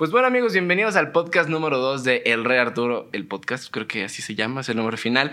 Pues 0.00 0.12
bueno 0.12 0.28
amigos, 0.28 0.54
bienvenidos 0.54 0.96
al 0.96 1.12
podcast 1.12 1.50
número 1.50 1.76
2 1.76 2.04
de 2.04 2.22
El 2.24 2.46
Rey 2.46 2.56
Arturo, 2.56 3.10
el 3.12 3.26
podcast, 3.26 3.70
creo 3.70 3.86
que 3.86 4.02
así 4.02 4.22
se 4.22 4.34
llama, 4.34 4.62
es 4.62 4.70
el 4.70 4.78
número 4.78 4.96
final. 4.96 5.32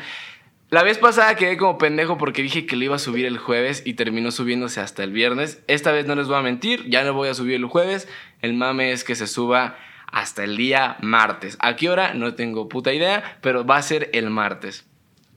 La 0.70 0.84
vez 0.84 0.98
pasada 0.98 1.36
quedé 1.36 1.56
como 1.56 1.78
pendejo 1.78 2.18
porque 2.18 2.42
dije 2.42 2.66
que 2.66 2.76
lo 2.76 2.84
iba 2.84 2.98
a 2.98 3.00
subir 3.00 3.26
el 3.26 3.38
jueves 3.38 3.82
y 3.86 3.94
terminó 3.94 4.30
subiéndose 4.30 4.82
hasta 4.82 5.06
el 5.06 5.14
viernes. 5.14 5.64
Esta 5.68 5.94
vez 5.94 6.06
no 6.06 6.16
les 6.16 6.28
voy 6.28 6.36
a 6.36 6.42
mentir, 6.42 6.90
ya 6.90 7.06
no 7.06 7.14
voy 7.14 7.30
a 7.30 7.34
subir 7.34 7.56
el 7.56 7.64
jueves. 7.64 8.10
El 8.42 8.56
mame 8.56 8.92
es 8.92 9.06
que 9.06 9.16
se 9.16 9.28
suba 9.28 9.78
hasta 10.08 10.44
el 10.44 10.58
día 10.58 10.98
martes. 11.02 11.58
¿A 11.60 11.76
qué 11.76 11.90
hora? 11.90 12.14
No 12.14 12.34
tengo 12.34 12.70
puta 12.70 12.94
idea, 12.94 13.38
pero 13.42 13.66
va 13.66 13.78
a 13.78 13.82
ser 13.82 14.10
el 14.14 14.30
martes. 14.30 14.86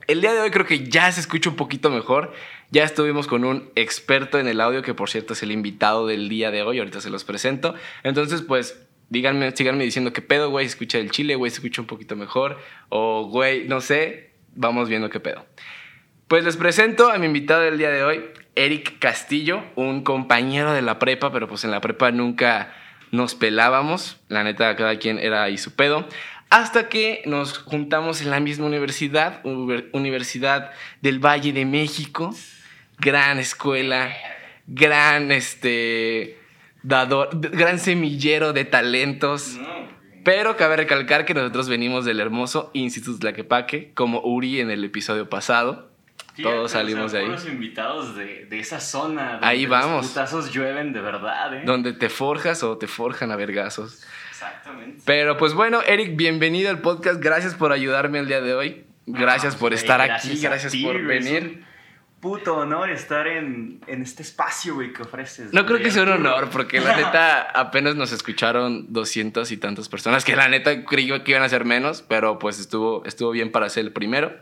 El 0.07 0.21
día 0.21 0.33
de 0.33 0.39
hoy 0.39 0.51
creo 0.51 0.65
que 0.65 0.87
ya 0.87 1.11
se 1.11 1.21
escucha 1.21 1.49
un 1.49 1.55
poquito 1.55 1.89
mejor. 1.89 2.33
Ya 2.71 2.83
estuvimos 2.83 3.27
con 3.27 3.43
un 3.43 3.69
experto 3.75 4.39
en 4.39 4.47
el 4.47 4.61
audio, 4.61 4.81
que 4.81 4.93
por 4.93 5.09
cierto 5.09 5.33
es 5.33 5.43
el 5.43 5.51
invitado 5.51 6.07
del 6.07 6.29
día 6.29 6.51
de 6.51 6.63
hoy, 6.63 6.79
ahorita 6.79 7.01
se 7.01 7.09
los 7.09 7.23
presento. 7.23 7.75
Entonces, 8.03 8.41
pues 8.41 8.87
díganme, 9.09 9.51
síganme 9.55 9.83
diciendo 9.83 10.13
qué 10.13 10.21
pedo, 10.21 10.49
güey, 10.49 10.65
se 10.65 10.71
escucha 10.71 10.97
el 10.97 11.11
chile, 11.11 11.35
güey, 11.35 11.51
se 11.51 11.57
escucha 11.57 11.81
un 11.81 11.87
poquito 11.87 12.15
mejor, 12.15 12.59
o 12.87 13.25
güey, 13.25 13.67
no 13.67 13.81
sé, 13.81 14.31
vamos 14.55 14.87
viendo 14.87 15.09
qué 15.09 15.19
pedo. 15.19 15.45
Pues 16.29 16.45
les 16.45 16.55
presento 16.55 17.11
a 17.11 17.17
mi 17.17 17.25
invitado 17.25 17.61
del 17.61 17.77
día 17.77 17.89
de 17.89 18.03
hoy, 18.03 18.23
Eric 18.55 18.99
Castillo, 18.99 19.63
un 19.75 20.03
compañero 20.03 20.71
de 20.71 20.81
la 20.81 20.97
prepa, 20.97 21.29
pero 21.31 21.49
pues 21.49 21.65
en 21.65 21.71
la 21.71 21.81
prepa 21.81 22.11
nunca 22.11 22.73
nos 23.11 23.35
pelábamos, 23.35 24.17
la 24.29 24.43
neta 24.43 24.75
cada 24.75 24.97
quien 24.97 25.19
era 25.19 25.43
ahí 25.43 25.57
su 25.57 25.75
pedo, 25.75 26.07
hasta 26.49 26.89
que 26.89 27.21
nos 27.25 27.57
juntamos 27.57 28.21
en 28.21 28.29
la 28.29 28.39
misma 28.39 28.65
universidad, 28.65 29.41
Universidad 29.45 30.71
del 31.01 31.19
Valle 31.19 31.53
de 31.53 31.65
México, 31.65 32.35
gran 32.99 33.39
escuela, 33.39 34.13
gran 34.67 35.31
este 35.31 36.37
dador, 36.83 37.29
gran 37.51 37.79
semillero 37.79 38.53
de 38.53 38.65
talentos. 38.65 39.57
Pero 40.23 40.55
cabe 40.55 40.75
recalcar 40.75 41.25
que 41.25 41.33
nosotros 41.33 41.67
venimos 41.67 42.05
del 42.05 42.19
hermoso 42.19 42.69
Instituto 42.73 43.19
Tlaquepaque, 43.19 43.91
como 43.93 44.21
Uri 44.21 44.59
en 44.59 44.69
el 44.69 44.83
episodio 44.83 45.29
pasado. 45.29 45.90
Todos 46.41 46.71
salimos 46.71 47.11
de 47.11 47.19
ahí. 47.19 47.27
los 47.27 47.47
invitados 47.47 48.15
de, 48.15 48.47
esa 48.51 48.79
zona. 48.79 49.39
ahí 49.41 49.65
vamos. 49.65 50.03
Los 50.03 50.07
putazos 50.07 50.51
llueven 50.51 50.93
de 50.93 51.01
verdad, 51.01 51.53
¿eh? 51.55 51.63
Donde 51.65 51.93
te 51.93 52.09
forjas 52.09 52.63
o 52.63 52.77
te 52.77 52.87
forjan 52.87 53.31
a 53.31 53.35
vergazos. 53.35 54.03
Exactamente. 54.29 55.01
Pero 55.05 55.37
pues 55.37 55.53
bueno, 55.53 55.81
Eric, 55.81 56.15
bienvenido 56.15 56.69
al 56.69 56.79
podcast. 56.79 57.21
Gracias 57.21 57.55
por 57.55 57.71
ayudarme 57.71 58.19
el 58.19 58.27
día 58.27 58.41
de 58.41 58.53
hoy. 58.53 58.85
Gracias 59.05 59.55
por 59.55 59.73
estar 59.73 60.01
aquí. 60.01 60.39
Gracias 60.39 60.75
por 60.75 61.01
venir 61.01 61.63
puto 62.21 62.55
honor 62.55 62.91
estar 62.91 63.27
en, 63.27 63.81
este 63.87 64.21
espacio, 64.21 64.75
güey, 64.75 64.93
que 64.93 65.01
ofreces. 65.01 65.51
No 65.51 65.65
creo 65.65 65.79
que 65.79 65.89
sea 65.89 66.03
un 66.03 66.09
honor, 66.09 66.49
porque 66.51 66.79
la 66.79 66.95
neta 66.97 67.41
apenas 67.41 67.95
nos 67.95 68.11
escucharon 68.11 68.93
doscientas 68.93 69.51
y 69.51 69.57
tantas 69.57 69.89
personas, 69.89 70.23
que 70.23 70.35
la 70.35 70.47
neta 70.47 70.85
creí 70.85 71.07
que 71.23 71.31
iban 71.31 71.43
a 71.43 71.49
ser 71.49 71.65
menos, 71.65 72.03
pero 72.07 72.39
pues 72.39 72.59
estuvo, 72.59 73.03
estuvo 73.05 73.31
bien 73.31 73.51
para 73.51 73.67
ser 73.69 73.85
el 73.85 73.91
primero. 73.91 74.33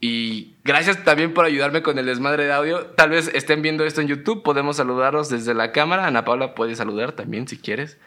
Y 0.00 0.54
gracias 0.64 1.04
también 1.04 1.34
por 1.34 1.44
ayudarme 1.44 1.82
con 1.82 1.98
el 1.98 2.06
desmadre 2.06 2.46
de 2.46 2.52
audio. 2.52 2.86
Tal 2.86 3.10
vez 3.10 3.30
estén 3.34 3.60
viendo 3.60 3.84
esto 3.84 4.00
en 4.00 4.08
YouTube, 4.08 4.42
podemos 4.42 4.76
saludarlos 4.76 5.28
desde 5.28 5.52
la 5.52 5.72
cámara. 5.72 6.06
Ana 6.06 6.24
Paula 6.24 6.54
puede 6.54 6.74
saludar 6.74 7.12
también 7.12 7.46
si 7.46 7.58
quieres. 7.58 7.98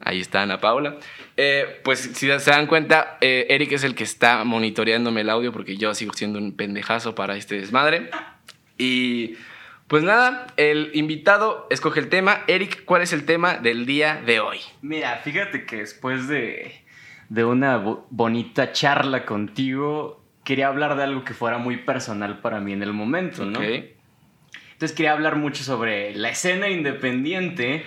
Ahí 0.00 0.20
está 0.20 0.42
Ana 0.42 0.60
Paula. 0.60 0.98
Eh, 1.36 1.80
pues 1.82 1.98
si 1.98 2.28
se 2.38 2.50
dan 2.50 2.66
cuenta, 2.66 3.18
eh, 3.20 3.46
Eric 3.50 3.72
es 3.72 3.82
el 3.82 3.94
que 3.94 4.04
está 4.04 4.44
monitoreándome 4.44 5.22
el 5.22 5.30
audio 5.30 5.52
porque 5.52 5.76
yo 5.76 5.94
sigo 5.94 6.12
siendo 6.12 6.38
un 6.38 6.52
pendejazo 6.52 7.14
para 7.14 7.36
este 7.36 7.58
desmadre. 7.58 8.10
Y 8.78 9.36
pues 9.88 10.04
nada, 10.04 10.46
el 10.56 10.90
invitado 10.94 11.66
escoge 11.70 12.00
el 12.00 12.08
tema. 12.08 12.42
Eric, 12.46 12.84
¿cuál 12.84 13.02
es 13.02 13.12
el 13.12 13.24
tema 13.24 13.54
del 13.54 13.86
día 13.86 14.22
de 14.24 14.38
hoy? 14.38 14.58
Mira, 14.82 15.16
fíjate 15.24 15.64
que 15.64 15.76
después 15.76 16.28
de, 16.28 16.84
de 17.28 17.44
una 17.44 17.78
bonita 18.10 18.72
charla 18.72 19.24
contigo, 19.24 20.25
quería 20.46 20.68
hablar 20.68 20.96
de 20.96 21.02
algo 21.02 21.24
que 21.24 21.34
fuera 21.34 21.58
muy 21.58 21.76
personal 21.76 22.38
para 22.38 22.60
mí 22.60 22.72
en 22.72 22.82
el 22.82 22.92
momento, 22.92 23.44
¿no? 23.44 23.60
Entonces 23.60 24.96
quería 24.96 25.12
hablar 25.12 25.34
mucho 25.34 25.64
sobre 25.64 26.14
la 26.14 26.28
escena 26.28 26.68
independiente 26.68 27.84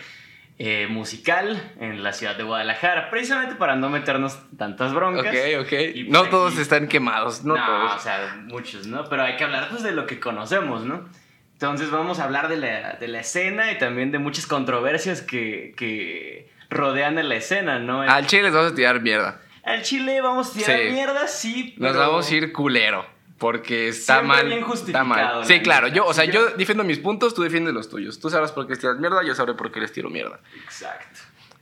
eh, 0.57 0.87
musical 0.89 1.71
en 1.79 2.03
la 2.03 2.11
ciudad 2.11 2.35
de 2.35 2.43
Guadalajara, 2.43 3.09
precisamente 3.09 3.55
para 3.55 3.77
no 3.77 3.89
meternos 3.89 4.37
tantas 4.57 4.93
broncas. 4.93 5.33
Ok, 5.33 5.61
ok. 5.61 5.73
No 6.09 6.25
todos 6.25 6.57
están 6.57 6.89
quemados, 6.89 7.45
no, 7.45 7.55
todos. 7.55 7.95
o 7.95 7.99
sea, 7.99 8.43
muchos, 8.43 8.87
¿no? 8.87 9.05
Pero 9.05 9.23
hay 9.23 9.37
que 9.37 9.45
hablar 9.45 9.69
pues, 9.69 9.81
de 9.81 9.93
lo 9.93 10.05
que 10.05 10.19
conocemos, 10.19 10.83
¿no? 10.83 11.07
Entonces 11.53 11.89
vamos 11.91 12.19
a 12.19 12.25
hablar 12.25 12.49
de 12.49 12.57
la, 12.57 12.97
de 12.99 13.07
la 13.07 13.21
escena 13.21 13.71
y 13.71 13.77
también 13.77 14.11
de 14.11 14.19
muchas 14.19 14.47
controversias 14.47 15.21
que, 15.21 15.73
que 15.77 16.49
rodean 16.69 17.17
a 17.17 17.23
la 17.23 17.35
escena, 17.35 17.79
¿no? 17.79 18.01
Al 18.01 18.27
chile 18.27 18.43
les 18.43 18.53
vamos 18.53 18.73
a 18.73 18.75
tirar 18.75 19.01
mierda. 19.01 19.39
Al 19.69 19.83
chile 19.83 20.19
vamos 20.19 20.49
a 20.49 20.53
tirar 20.53 20.79
mierda, 20.91 21.27
sí. 21.27 21.75
Nos 21.77 21.95
vamos 21.95 22.29
a 22.29 22.35
ir 22.35 22.51
culero. 22.51 23.05
Porque 23.37 23.87
está 23.87 24.21
mal. 24.21 24.47
Bien 24.47 24.65
está 24.73 25.03
mal. 25.03 25.45
Sí, 25.45 25.61
claro. 25.61 25.87
Yo, 25.87 26.05
o 26.05 26.13
sea, 26.13 26.25
yo 26.25 26.49
defiendo 26.57 26.83
mis 26.83 26.97
puntos, 26.97 27.33
tú 27.35 27.43
defiendes 27.43 27.73
los 27.73 27.87
tuyos. 27.87 28.19
Tú 28.19 28.29
sabrás 28.29 28.51
por 28.51 28.65
qué 28.65 28.71
les 28.71 28.79
tiras 28.79 28.97
mierda, 28.97 29.23
yo 29.23 29.35
sabré 29.35 29.53
por 29.53 29.71
qué 29.71 29.79
les 29.79 29.93
tiro 29.93 30.09
mierda. 30.09 30.39
Exacto. 30.63 31.19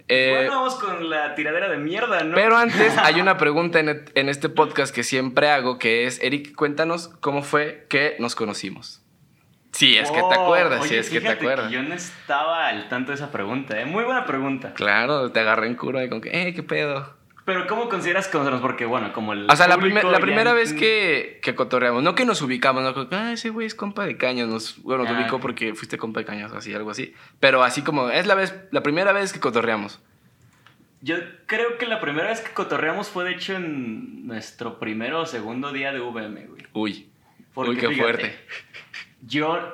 Eh, 0.07 0.35
bueno, 0.37 0.51
vamos 0.51 0.75
con 0.75 1.09
la 1.09 1.35
tiradera 1.35 1.67
de 1.67 1.77
mierda, 1.77 2.23
¿no? 2.23 2.33
Pero 2.33 2.55
antes 2.55 2.97
hay 2.97 3.19
una 3.19 3.37
pregunta 3.37 3.79
en, 3.81 4.05
en, 4.15 4.29
este 4.29 4.47
podcast 4.47 4.95
que 4.95 5.03
siempre 5.03 5.49
hago, 5.49 5.77
que 5.77 6.05
es, 6.05 6.21
Eric, 6.21 6.55
cuéntanos 6.55 7.09
cómo 7.19 7.43
fue 7.43 7.85
que 7.89 8.15
nos 8.19 8.33
conocimos. 8.33 9.01
Sí, 9.73 9.97
es 9.97 10.09
que 10.09 10.17
te 10.17 10.23
oh, 10.23 10.31
acuerdas, 10.31 10.85
sí, 10.87 10.95
es 10.95 11.09
que 11.09 11.19
te 11.19 11.27
acuerdas. 11.27 11.69
yo 11.69 11.83
no 11.83 11.93
estaba 11.93 12.69
al 12.69 12.87
tanto 12.87 13.11
de 13.11 13.15
esa 13.15 13.31
pregunta, 13.31 13.79
¿eh? 13.79 13.85
Muy 13.85 14.05
buena 14.05 14.25
pregunta. 14.25 14.73
Claro, 14.73 15.29
te 15.31 15.41
agarré 15.41 15.67
en 15.67 15.75
cura 15.75 16.03
y 16.03 16.09
con 16.09 16.21
que, 16.21 16.29
eh, 16.31 16.53
qué 16.53 16.63
pedo. 16.63 17.17
Pero 17.47 17.65
¿cómo 17.65 17.87
consideras 17.87 18.27
conocernos? 18.27 18.59
Porque, 18.59 18.83
bueno, 18.83 19.13
como 19.13 19.31
el. 19.31 19.49
O 19.49 19.55
sea, 19.55 19.69
la, 19.69 19.77
la 19.77 20.19
primera 20.19 20.51
vez 20.51 20.73
que, 20.73 21.39
que 21.41 21.55
cotorreamos, 21.55 22.03
no 22.03 22.13
que 22.13 22.25
nos 22.25 22.41
ubicamos, 22.41 22.83
no 22.83 23.07
ah, 23.17 23.31
ese 23.31 23.51
güey 23.51 23.65
es 23.65 23.73
compa 23.73 24.05
de 24.05 24.17
cañas. 24.17 24.49
Nos, 24.49 24.83
bueno, 24.83 25.05
te 25.05 25.11
ah, 25.11 25.17
ubicó 25.17 25.39
porque 25.39 25.73
fuiste 25.73 25.97
compa 25.97 26.19
de 26.19 26.25
cañas, 26.25 26.51
así, 26.51 26.73
algo 26.73 26.91
así. 26.91 27.13
Pero 27.39 27.63
así 27.63 27.83
como, 27.83 28.09
es 28.09 28.27
la, 28.27 28.35
vez, 28.35 28.53
la 28.71 28.83
primera 28.83 29.13
vez 29.13 29.31
que 29.31 29.39
cotorreamos. 29.39 30.01
Yo 30.99 31.15
creo 31.45 31.77
que 31.77 31.85
la 31.85 32.01
primera 32.01 32.27
vez 32.27 32.41
que 32.41 32.51
cotorreamos 32.51 33.07
fue, 33.07 33.23
de 33.23 33.31
hecho, 33.31 33.55
en 33.55 34.27
nuestro 34.27 34.77
primero 34.77 35.21
o 35.21 35.25
segundo 35.25 35.71
día 35.71 35.93
de 35.93 36.01
VM, 36.01 36.47
güey. 36.47 36.63
Uy. 36.73 37.09
Uy, 37.55 37.77
qué 37.77 37.95
fuerte. 37.95 38.37
Yo 39.21 39.73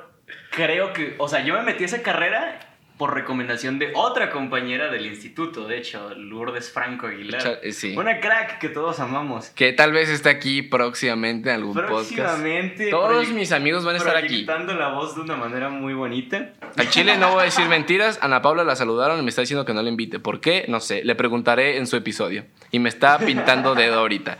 creo 0.52 0.92
que, 0.92 1.16
o 1.18 1.26
sea, 1.26 1.44
yo 1.44 1.54
me 1.54 1.64
metí 1.64 1.82
a 1.82 1.86
esa 1.86 2.02
carrera 2.02 2.60
por 2.96 3.12
recomendación 3.12 3.80
de 3.80 3.90
otra 3.94 4.30
compañera 4.30 4.88
del 4.90 5.06
instituto, 5.06 5.66
de 5.66 5.78
hecho, 5.78 6.14
Lourdes 6.14 6.70
Franco 6.70 7.08
Aguilar. 7.08 7.60
Sí. 7.72 7.96
Una 7.96 8.20
crack 8.20 8.58
que 8.58 8.68
todos 8.68 9.00
amamos. 9.00 9.48
Que 9.50 9.72
tal 9.72 9.92
vez 9.92 10.08
esté 10.08 10.28
aquí 10.28 10.62
próximamente 10.62 11.48
en 11.48 11.56
algún 11.56 11.74
próximamente, 11.74 12.90
Todos 12.90 13.28
mis 13.30 13.50
amigos 13.50 13.84
van 13.84 13.96
a 13.96 13.98
estar 13.98 14.16
aquí. 14.16 14.44
Proyectando 14.44 14.74
la 14.74 14.90
voz 14.90 15.16
de 15.16 15.22
una 15.22 15.36
manera 15.36 15.70
muy 15.70 15.92
bonita. 15.92 16.52
Al 16.76 16.88
Chile 16.90 17.16
no 17.18 17.32
voy 17.32 17.42
a 17.42 17.44
decir 17.46 17.66
mentiras. 17.66 18.18
Ana 18.22 18.42
Paula 18.42 18.62
la 18.62 18.76
saludaron 18.76 19.18
y 19.18 19.22
me 19.22 19.30
está 19.30 19.40
diciendo 19.40 19.64
que 19.64 19.74
no 19.74 19.82
la 19.82 19.88
invite. 19.88 20.20
¿Por 20.20 20.40
qué? 20.40 20.64
No 20.68 20.78
sé. 20.78 21.04
Le 21.04 21.16
preguntaré 21.16 21.78
en 21.78 21.88
su 21.88 21.96
episodio. 21.96 22.44
Y 22.70 22.78
me 22.78 22.88
está 22.88 23.18
pintando 23.18 23.74
dedo 23.74 23.98
ahorita. 23.98 24.38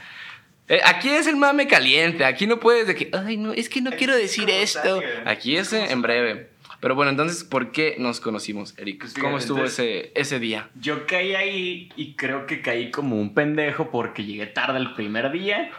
Eh, 0.68 0.80
aquí 0.84 1.10
es 1.10 1.26
el 1.26 1.36
mame 1.36 1.66
caliente. 1.66 2.24
Aquí 2.24 2.46
no 2.46 2.60
puedes 2.60 2.86
de 2.86 2.94
que, 2.94 3.10
ay, 3.12 3.36
no, 3.36 3.52
es 3.52 3.68
que 3.68 3.82
no 3.82 3.90
quiero 3.90 4.16
decir 4.16 4.48
esto. 4.48 5.02
Aquí 5.26 5.56
es 5.56 5.72
en 5.72 6.00
breve. 6.00 6.53
Pero 6.84 6.96
bueno, 6.96 7.12
entonces, 7.12 7.44
¿por 7.44 7.72
qué 7.72 7.96
nos 7.98 8.20
conocimos, 8.20 8.76
Eric? 8.76 8.98
Pues 9.00 9.14
¿Cómo 9.14 9.38
estuvo 9.38 9.64
ese, 9.64 10.12
ese 10.14 10.38
día? 10.38 10.68
Yo 10.78 11.06
caí 11.06 11.34
ahí 11.34 11.88
y 11.96 12.12
creo 12.12 12.44
que 12.44 12.60
caí 12.60 12.90
como 12.90 13.18
un 13.18 13.32
pendejo 13.32 13.90
porque 13.90 14.26
llegué 14.26 14.44
tarde 14.44 14.80
el 14.80 14.92
primer 14.92 15.32
día. 15.32 15.70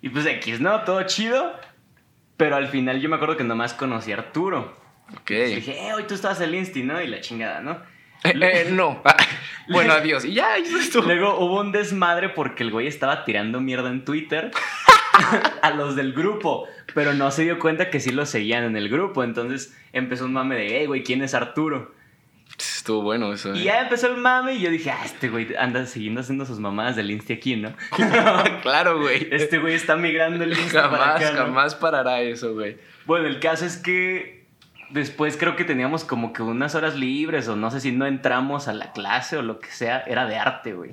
Y 0.00 0.08
pues 0.08 0.24
X, 0.24 0.62
¿no? 0.62 0.80
Todo 0.84 1.02
chido. 1.02 1.52
Pero 2.38 2.56
al 2.56 2.68
final 2.68 3.02
yo 3.02 3.10
me 3.10 3.16
acuerdo 3.16 3.36
que 3.36 3.44
nomás 3.44 3.74
conocí 3.74 4.12
a 4.12 4.14
Arturo. 4.14 4.74
Ok. 5.20 5.30
Y 5.32 5.56
dije, 5.56 5.88
eh, 5.88 5.92
hoy 5.92 6.04
tú 6.04 6.14
estabas 6.14 6.40
el 6.40 6.54
Insti, 6.54 6.84
¿no? 6.84 7.02
Y 7.02 7.06
la 7.06 7.20
chingada, 7.20 7.60
¿no? 7.60 7.72
Eh, 8.24 8.32
eh, 8.40 8.68
no. 8.70 9.02
bueno, 9.68 9.92
adiós. 9.92 10.24
Y 10.24 10.32
ya, 10.32 10.56
eso 10.56 10.78
estuvo. 10.78 11.04
Luego 11.04 11.38
hubo 11.38 11.60
un 11.60 11.70
desmadre 11.70 12.30
porque 12.30 12.62
el 12.62 12.70
güey 12.70 12.86
estaba 12.86 13.26
tirando 13.26 13.60
mierda 13.60 13.90
en 13.90 14.06
Twitter 14.06 14.52
a 15.62 15.70
los 15.70 15.96
del 15.96 16.12
grupo, 16.12 16.66
pero 16.94 17.14
no 17.14 17.30
se 17.30 17.42
dio 17.42 17.58
cuenta 17.58 17.90
que 17.90 18.00
sí 18.00 18.10
lo 18.10 18.26
seguían 18.26 18.64
en 18.64 18.76
el 18.76 18.88
grupo. 18.88 19.24
Entonces 19.24 19.76
empezó 19.92 20.24
un 20.24 20.32
mame 20.32 20.56
de, 20.56 20.78
hey, 20.78 20.86
güey, 20.86 21.02
¿quién 21.02 21.22
es 21.22 21.34
Arturo? 21.34 21.94
Estuvo 22.58 23.02
bueno 23.02 23.32
eso. 23.32 23.54
Y 23.54 23.62
¿eh? 23.62 23.64
ya 23.64 23.82
empezó 23.82 24.06
el 24.06 24.16
mame 24.16 24.54
y 24.54 24.60
yo 24.60 24.70
dije, 24.70 24.90
ah, 24.90 25.04
este 25.04 25.28
güey 25.28 25.54
anda 25.58 25.84
siguiendo 25.86 26.20
haciendo 26.20 26.46
sus 26.46 26.60
mamadas 26.60 26.96
del 26.96 27.10
Insta 27.10 27.34
aquí, 27.34 27.56
¿no? 27.56 27.74
claro, 28.62 29.00
güey. 29.00 29.28
Este 29.30 29.58
güey 29.58 29.74
está 29.74 29.96
migrando 29.96 30.44
el 30.44 30.52
Insta 30.52 30.82
jamás, 30.82 30.98
para 30.98 31.16
acá, 31.16 31.36
Jamás 31.36 31.74
parará 31.74 32.20
eso, 32.20 32.54
güey. 32.54 32.78
Bueno, 33.04 33.26
el 33.26 33.40
caso 33.40 33.64
es 33.64 33.76
que 33.76 34.46
después 34.90 35.36
creo 35.36 35.56
que 35.56 35.64
teníamos 35.64 36.04
como 36.04 36.32
que 36.32 36.42
unas 36.42 36.74
horas 36.74 36.94
libres 36.94 37.48
o 37.48 37.56
no 37.56 37.70
sé 37.70 37.80
si 37.80 37.92
no 37.92 38.06
entramos 38.06 38.68
a 38.68 38.72
la 38.72 38.92
clase 38.92 39.36
o 39.36 39.42
lo 39.42 39.58
que 39.58 39.70
sea, 39.70 40.00
era 40.06 40.26
de 40.26 40.36
arte, 40.36 40.72
güey. 40.72 40.92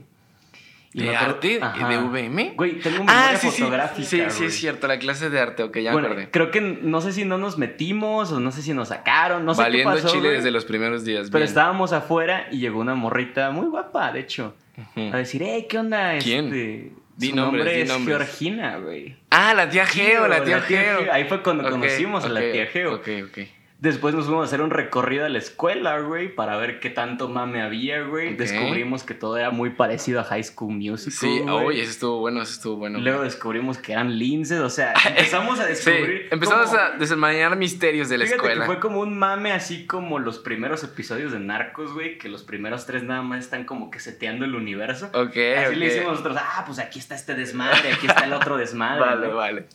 ¿De 0.93 1.15
arte? 1.15 1.59
¿De 1.59 1.97
VM? 1.97 2.53
Güey, 2.55 2.79
tengo 2.79 3.01
un 3.01 3.09
ah, 3.09 3.33
sí, 3.39 3.49
fotográfica. 3.49 4.07
Sí, 4.07 4.21
sí, 4.29 4.45
es 4.45 4.55
cierto, 4.55 4.87
la 4.87 4.99
clase 4.99 5.29
de 5.29 5.39
arte, 5.39 5.63
ok, 5.63 5.77
ya 5.79 5.91
bueno, 5.91 6.07
acordé. 6.07 6.29
Creo 6.29 6.51
que 6.51 6.61
no 6.61 7.01
sé 7.01 7.13
si 7.13 7.25
no 7.25 7.37
nos 7.37 7.57
metimos 7.57 8.31
o 8.31 8.39
no 8.39 8.51
sé 8.51 8.61
si 8.61 8.73
nos 8.73 8.89
sacaron, 8.89 9.45
no 9.45 9.55
sé 9.55 9.61
Valiendo 9.63 9.95
qué 9.95 10.01
pasó, 10.01 10.13
Chile 10.15 10.29
desde 10.29 10.51
los 10.51 10.65
primeros 10.65 11.03
días. 11.03 11.29
Pero 11.31 11.43
estábamos 11.43 11.93
afuera 11.93 12.47
y 12.51 12.59
llegó 12.59 12.79
una 12.79 12.95
morrita 12.95 13.49
muy 13.51 13.67
guapa, 13.67 14.11
de 14.11 14.19
hecho, 14.19 14.55
a 14.95 15.17
decir, 15.17 15.41
hey, 15.43 15.65
¿qué 15.67 15.79
onda? 15.79 16.17
¿Quién? 16.19 16.45
Este, 16.45 16.91
Di 17.15 17.29
su 17.29 17.35
nombres, 17.35 17.65
nombre 17.65 17.75
di 17.75 17.81
es 17.81 17.89
nombres. 17.89 18.17
Georgina, 18.17 18.77
güey. 18.77 19.15
Ah, 19.29 19.53
la 19.53 19.69
tía 19.69 19.85
Geo, 19.85 20.27
la 20.27 20.43
tía, 20.43 20.61
Geo. 20.61 21.11
Ahí 21.11 21.25
fue 21.25 21.43
cuando 21.43 21.69
conocimos 21.69 22.25
a 22.25 22.29
la 22.29 22.39
tía 22.39 22.65
Geo. 22.67 22.95
Ok, 22.95 23.07
ok. 23.25 23.37
Después 23.83 24.15
nos 24.15 24.27
fuimos 24.27 24.43
a 24.43 24.45
hacer 24.45 24.61
un 24.61 24.69
recorrido 24.69 25.25
a 25.25 25.29
la 25.29 25.39
escuela, 25.39 25.99
güey, 25.99 26.33
para 26.33 26.55
ver 26.55 26.79
qué 26.79 26.89
tanto 26.89 27.27
mame 27.27 27.61
había, 27.61 28.01
güey. 28.03 28.33
Descubrimos 28.37 29.03
que 29.03 29.13
todo 29.13 29.35
era 29.35 29.51
muy 29.51 29.71
parecido 29.71 30.21
a 30.21 30.23
High 30.23 30.45
School 30.45 30.73
Musical. 30.77 31.11
Sí, 31.11 31.41
oye, 31.49 31.81
eso 31.81 31.91
estuvo 31.91 32.19
bueno, 32.21 32.41
eso 32.41 32.53
estuvo 32.53 32.77
bueno. 32.77 32.99
Luego 32.99 33.23
descubrimos 33.23 33.77
que 33.77 33.91
eran 33.91 34.17
linces, 34.17 34.61
o 34.61 34.69
sea, 34.69 34.93
empezamos 35.09 35.59
a 35.59 35.63
Sí, 35.63 35.69
descubrir. 35.91 36.27
empezamos 36.31 36.67
como- 36.67 36.79
a 36.79 36.91
desenmarañar 36.91 37.57
misterios 37.57 38.07
de 38.07 38.19
la 38.19 38.23
Fíjate 38.23 38.37
escuela. 38.37 38.61
que 38.61 38.65
fue 38.67 38.79
como 38.79 39.01
un 39.01 39.19
mame 39.19 39.51
así 39.51 39.85
como 39.85 40.17
los 40.17 40.39
primeros 40.39 40.81
episodios 40.85 41.33
de 41.33 41.41
Narcos, 41.41 41.91
güey, 41.93 42.17
que 42.17 42.29
los 42.29 42.43
primeros 42.43 42.85
tres 42.85 43.03
nada 43.03 43.21
más 43.21 43.41
están 43.41 43.65
como 43.65 43.91
que 43.91 43.99
seteando 43.99 44.45
el 44.45 44.55
universo. 44.55 45.07
Ok, 45.13 45.35
Así 45.57 45.71
ok. 45.71 45.75
le 45.75 45.85
hicimos 45.87 46.11
nosotros, 46.11 46.37
ah, 46.39 46.63
pues 46.65 46.79
aquí 46.79 46.99
está 46.99 47.15
este 47.15 47.35
desmadre, 47.35 47.91
aquí 47.91 48.07
está 48.07 48.23
el 48.23 48.31
otro 48.31 48.55
desmadre. 48.55 49.03
Vale, 49.05 49.27
vale. 49.27 49.65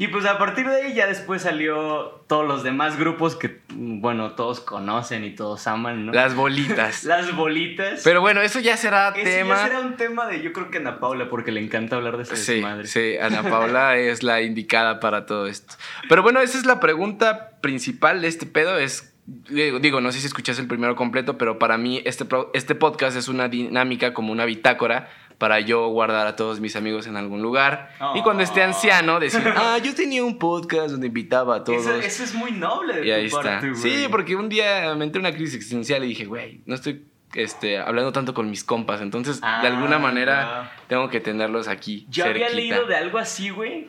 Y 0.00 0.08
pues 0.08 0.24
a 0.24 0.38
partir 0.38 0.66
de 0.66 0.76
ahí 0.76 0.94
ya 0.94 1.06
después 1.06 1.42
salió 1.42 2.22
todos 2.26 2.48
los 2.48 2.62
demás 2.62 2.98
grupos 2.98 3.36
que, 3.36 3.60
mm, 3.68 4.00
bueno, 4.00 4.30
todos 4.32 4.60
conocen 4.60 5.24
y 5.26 5.34
todos 5.34 5.66
aman, 5.66 6.06
¿no? 6.06 6.12
Las 6.14 6.34
bolitas. 6.34 7.04
Las 7.04 7.36
bolitas. 7.36 8.00
Pero 8.02 8.22
bueno, 8.22 8.40
eso 8.40 8.60
ya 8.60 8.78
será 8.78 9.10
Ese 9.10 9.24
tema. 9.40 9.56
ya 9.56 9.66
será 9.66 9.80
un 9.80 9.96
tema 9.96 10.26
de, 10.26 10.40
yo 10.40 10.54
creo 10.54 10.70
que 10.70 10.78
Ana 10.78 11.00
Paula, 11.00 11.28
porque 11.28 11.52
le 11.52 11.60
encanta 11.60 11.96
hablar 11.96 12.16
de 12.16 12.22
ese 12.22 12.36
Sí, 12.36 12.54
desmadre. 12.54 12.86
sí, 12.86 13.18
Ana 13.20 13.42
Paula 13.42 13.96
es 13.98 14.22
la 14.22 14.40
indicada 14.40 15.00
para 15.00 15.26
todo 15.26 15.46
esto. 15.46 15.74
Pero 16.08 16.22
bueno, 16.22 16.40
esa 16.40 16.56
es 16.56 16.64
la 16.64 16.80
pregunta 16.80 17.58
principal 17.60 18.22
de 18.22 18.28
este 18.28 18.46
pedo. 18.46 18.78
Es, 18.78 19.12
digo, 19.50 19.80
digo, 19.80 20.00
no 20.00 20.12
sé 20.12 20.20
si 20.20 20.26
escuchas 20.28 20.58
el 20.58 20.66
primero 20.66 20.96
completo, 20.96 21.36
pero 21.36 21.58
para 21.58 21.76
mí 21.76 22.00
este, 22.06 22.24
este 22.54 22.74
podcast 22.74 23.18
es 23.18 23.28
una 23.28 23.48
dinámica 23.48 24.14
como 24.14 24.32
una 24.32 24.46
bitácora 24.46 25.10
para 25.40 25.58
yo 25.58 25.88
guardar 25.88 26.26
a 26.26 26.36
todos 26.36 26.60
mis 26.60 26.76
amigos 26.76 27.06
en 27.06 27.16
algún 27.16 27.40
lugar. 27.40 27.90
Y 28.14 28.20
cuando 28.20 28.42
esté 28.42 28.62
anciano, 28.62 29.18
decir, 29.18 29.42
ah, 29.56 29.78
yo 29.82 29.94
tenía 29.94 30.22
un 30.22 30.38
podcast 30.38 30.90
donde 30.90 31.06
invitaba 31.06 31.56
a 31.56 31.64
todos. 31.64 31.80
Eso, 31.86 31.94
eso 31.96 32.24
es 32.24 32.34
muy 32.34 32.52
noble 32.52 33.00
de 33.00 33.24
y 33.24 33.30
tu 33.30 33.38
está. 33.38 33.52
parte, 33.52 33.70
güey. 33.70 33.80
Sí, 33.80 34.06
porque 34.10 34.36
un 34.36 34.50
día 34.50 34.94
me 34.96 35.04
entré 35.06 35.18
en 35.18 35.26
una 35.26 35.34
crisis 35.34 35.54
existencial 35.54 36.04
y 36.04 36.08
dije, 36.08 36.26
güey, 36.26 36.60
no 36.66 36.74
estoy 36.74 37.06
este, 37.32 37.78
hablando 37.78 38.12
tanto 38.12 38.34
con 38.34 38.50
mis 38.50 38.64
compas. 38.64 39.00
Entonces, 39.00 39.40
Ah, 39.42 39.60
de 39.62 39.68
alguna 39.68 39.98
manera, 39.98 40.72
tengo 40.88 41.08
que 41.08 41.20
tenerlos 41.20 41.68
aquí. 41.68 42.06
Yo 42.10 42.26
había 42.26 42.50
leído 42.50 42.84
de 42.84 42.96
algo 42.96 43.16
así, 43.16 43.48
güey, 43.48 43.88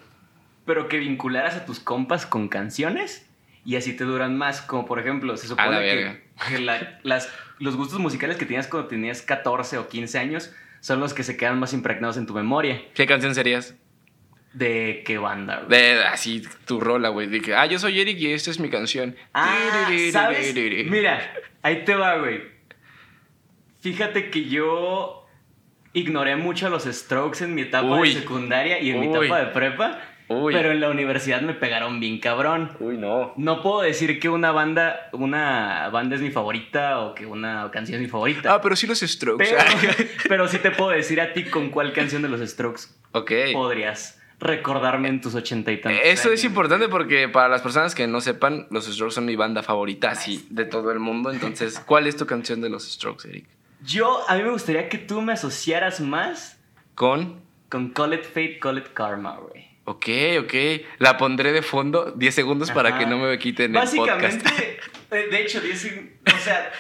pero 0.66 0.88
que 0.88 1.00
vincularas 1.00 1.56
a 1.58 1.66
tus 1.66 1.82
compas 1.82 2.26
con 2.26 2.48
canciones 2.48 3.28
y 3.66 3.76
así 3.76 3.92
te 3.94 4.06
duran 4.06 4.38
más. 4.38 4.62
Como 4.62 4.86
por 4.86 5.00
ejemplo, 5.00 5.36
se 5.36 5.48
supone 5.48 5.70
la 5.72 5.82
que, 5.82 6.24
que 6.48 6.60
la- 6.60 7.00
las, 7.04 7.28
los 7.60 7.76
gustos 7.76 8.00
musicales 8.00 8.38
que 8.38 8.46
tenías 8.46 8.68
cuando 8.68 8.88
tenías 8.88 9.22
14 9.22 9.80
o 9.80 9.90
15 9.90 10.18
años 10.18 10.54
son 10.82 11.00
los 11.00 11.14
que 11.14 11.24
se 11.24 11.38
quedan 11.38 11.60
más 11.60 11.74
impregnados 11.74 12.18
en 12.18 12.26
tu 12.26 12.34
memoria. 12.34 12.82
¿Qué 12.94 13.06
canción 13.06 13.34
serías? 13.34 13.76
¿De 14.54 15.04
qué 15.06 15.18
banda, 15.18 15.64
güey? 15.66 15.70
De 15.70 16.04
así 16.04 16.44
tu 16.66 16.82
rola, 16.82 17.10
güey. 17.10 17.28
De 17.28 17.40
que, 17.40 17.56
ah, 17.56 17.66
yo 17.68 17.80
soy 17.80 18.02
Eric 18.02 18.20
y 18.20 18.34
esta 18.34 18.52
es 18.52 18.60
mi 18.60 18.70
canción. 18.70 19.16
Ah, 19.34 19.88
¿sabes? 20.12 20.54
Mira, 20.90 21.34
ahí 21.62 21.86
te 21.86 21.96
va, 21.96 22.18
güey. 22.18 22.42
Fíjate 23.80 24.30
que 24.30 24.46
yo 24.46 25.26
ignoré 25.94 26.36
mucho 26.36 26.68
a 26.68 26.70
los 26.70 26.84
Strokes 26.84 27.44
en 27.44 27.56
mi 27.56 27.62
etapa 27.62 27.88
Uy. 27.88 28.14
de 28.14 28.20
secundaria 28.20 28.80
y 28.80 28.92
en 28.92 29.00
mi 29.00 29.08
etapa 29.08 29.40
de 29.40 29.46
prepa, 29.48 30.02
Uy. 30.32 30.54
pero 30.54 30.72
en 30.72 30.80
la 30.80 30.90
universidad 30.90 31.42
me 31.42 31.54
pegaron 31.54 32.00
bien 32.00 32.20
cabrón. 32.20 32.72
Uy, 32.80 32.98
no. 32.98 33.34
No 33.38 33.62
puedo 33.62 33.82
decir 33.82 34.20
que 34.20 34.30
una 34.30 34.52
banda, 34.52 35.10
una 35.14 35.90
banda 35.90 36.16
es 36.16 36.22
mi 36.22 36.32
favorita 36.32 37.00
o 37.02 37.16
que 37.16 37.26
una 37.26 37.70
canción 37.72 37.96
es 37.96 38.02
mi 38.02 38.08
favorita. 38.10 38.54
Ah, 38.54 38.62
pero 38.62 38.76
sí 38.76 38.88
los 38.88 39.00
Strokes. 39.00 39.46
pero, 39.46 39.64
pero 40.28 40.48
sí 40.48 40.58
te 40.60 40.72
puedo 40.72 40.92
decir 40.92 41.22
a 41.22 41.34
ti 41.34 41.46
con 41.46 41.70
cuál 41.70 41.94
canción 41.94 42.22
de 42.22 42.30
los 42.30 42.42
Strokes 42.42 42.84
ok. 43.12 43.32
podrías 43.54 44.20
recordarme 44.40 45.08
en 45.10 45.22
tus 45.22 45.36
ochenta 45.36 45.72
y 45.72 45.80
tantos. 45.80 46.02
Eso 46.04 46.32
es 46.32 46.44
importante 46.44 46.90
porque 46.90 47.30
para 47.30 47.48
las 47.48 47.62
personas 47.62 47.94
que 47.94 48.08
no 48.08 48.22
sepan, 48.22 48.68
los 48.72 48.86
Strokes 48.86 49.16
son 49.16 49.26
mi 49.26 49.36
banda 49.36 49.62
favorita, 49.64 50.10
así, 50.12 50.46
de 50.50 50.66
todo 50.66 50.92
el 50.92 51.00
mundo. 51.00 51.32
Entonces, 51.32 51.80
¿cuál 51.86 52.08
es 52.08 52.18
tu 52.18 52.26
canción 52.26 52.60
de 52.60 52.70
los 52.70 52.92
Strokes, 52.92 53.30
Eric? 53.30 53.46
Yo, 53.84 54.24
a 54.28 54.36
mí 54.36 54.44
me 54.44 54.52
gustaría 54.52 54.90
que 54.90 54.98
tú 54.98 55.22
me 55.22 55.34
asociaras 55.34 56.02
más 56.02 56.60
Con. 56.96 57.42
con 57.70 57.90
Call 57.90 58.14
It 58.16 58.24
Fate, 58.24 58.60
Call 58.60 58.80
It 58.80 58.94
Karma, 58.94 59.38
güey. 59.38 59.71
Ok, 59.86 60.08
ok. 60.40 60.54
La 61.00 61.18
pondré 61.18 61.52
de 61.52 61.62
fondo 61.62 62.12
10 62.12 62.34
segundos 62.34 62.72
para 62.72 62.98
que 62.98 63.06
no 63.06 63.18
me 63.18 63.38
quiten 63.40 63.72
el 63.72 63.82
Básicamente, 63.82 64.44
podcast. 64.44 64.82
eh, 65.12 65.28
de 65.32 65.42
hecho, 65.42 65.60
dice, 65.60 66.18
o 66.26 66.38
sea, 66.40 66.72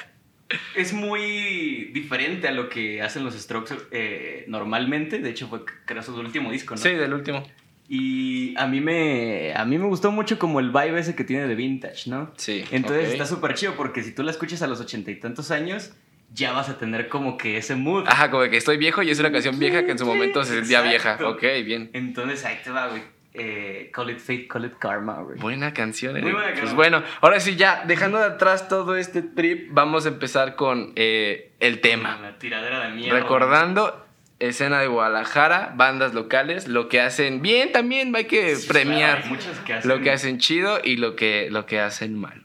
es 0.76 0.94
muy 0.94 1.92
diferente 1.94 2.48
a 2.48 2.52
lo 2.52 2.70
que 2.70 3.02
hacen 3.02 3.24
los 3.24 3.34
Strokes 3.36 3.76
eh, 3.92 4.46
normalmente. 4.48 5.20
De 5.20 5.30
hecho, 5.30 5.48
fue 5.48 5.62
creo 5.86 6.04
su 6.04 6.14
último 6.16 6.52
disco, 6.52 6.76
¿no? 6.76 6.82
Sí, 6.82 6.92
del 6.92 7.14
último. 7.14 7.44
Y 7.90 8.56
a 8.58 8.68
mí 8.68 8.80
me 8.80 9.54
a 9.54 9.66
mí 9.66 9.78
me 9.78 9.86
gustó 9.86 10.12
mucho 10.12 10.40
como 10.40 10.62
el 10.62 10.70
vibe 10.70 11.00
ese 11.00 11.14
que 11.14 11.26
tiene 11.26 11.48
de 11.48 11.56
vintage, 11.56 12.10
¿no? 12.10 12.32
Sí. 12.38 12.64
Entonces 12.72 13.12
está 13.12 13.26
súper 13.26 13.54
chido 13.56 13.76
porque 13.76 14.02
si 14.02 14.14
tú 14.14 14.24
la 14.24 14.32
escuchas 14.32 14.62
a 14.62 14.68
los 14.68 14.80
ochenta 14.80 15.12
y 15.12 15.20
tantos 15.20 15.52
años, 15.52 15.92
ya 16.34 16.52
vas 16.54 16.70
a 16.70 16.78
tener 16.78 17.08
como 17.10 17.38
que 17.38 17.58
ese 17.58 17.76
mood. 17.76 18.06
Ajá, 18.08 18.32
como 18.32 18.44
que 18.50 18.58
estoy 18.58 18.78
viejo 18.78 19.02
y 19.04 19.10
es 19.12 19.20
una 19.20 19.32
canción 19.32 19.60
vieja 19.60 19.86
que 19.86 19.92
en 19.92 19.98
su 20.00 20.06
momento 20.06 20.44
se 20.44 20.56
sentía 20.56 20.82
vieja. 20.82 21.18
Ok, 21.26 21.42
bien. 21.66 21.90
Entonces 21.94 22.46
ahí 22.46 22.60
te 22.64 22.70
va, 22.72 22.88
güey. 22.88 23.02
Eh, 23.34 23.90
call 23.94 24.10
it 24.10 24.20
fate, 24.20 24.46
call 24.48 24.66
it 24.66 24.74
karma, 24.78 25.22
güey. 25.22 25.40
Buena 25.40 25.74
canción, 25.74 26.12
Muy 26.14 26.22
Eric. 26.22 26.34
buena 26.34 26.48
Pues 26.50 26.60
canción. 26.60 26.76
bueno, 26.76 27.04
ahora 27.22 27.40
sí, 27.40 27.56
ya, 27.56 27.84
dejando 27.86 28.18
de 28.20 28.26
atrás 28.26 28.68
todo 28.68 28.98
este 28.98 29.22
trip, 29.22 29.70
vamos 29.72 30.06
a 30.06 30.10
empezar 30.10 30.56
con 30.56 30.92
eh, 30.98 31.54
el 31.62 31.80
tema. 31.80 32.20
La 32.22 32.38
tiradera 32.38 32.88
de 32.88 32.94
mierda. 32.94 33.18
Recordando, 33.18 34.06
escena 34.40 34.80
de 34.82 34.88
Guadalajara, 34.88 35.72
bandas 35.78 36.14
locales, 36.14 36.68
lo 36.68 36.90
que 36.90 37.00
hacen 37.00 37.42
bien 37.42 37.72
también, 37.72 38.14
hay 38.16 38.26
que 38.26 38.56
Sí, 38.58 38.68
premiar 38.68 39.22
claro, 39.22 39.36
hay 39.36 39.64
que 39.66 39.74
hacen- 39.76 39.90
lo 39.90 40.02
que 40.02 40.12
hacen 40.12 40.38
chido 40.40 40.80
y 40.84 40.98
lo 40.98 41.16
que, 41.16 41.48
lo 41.52 41.66
que 41.66 41.80
hacen 41.80 42.20
mal. 42.20 42.44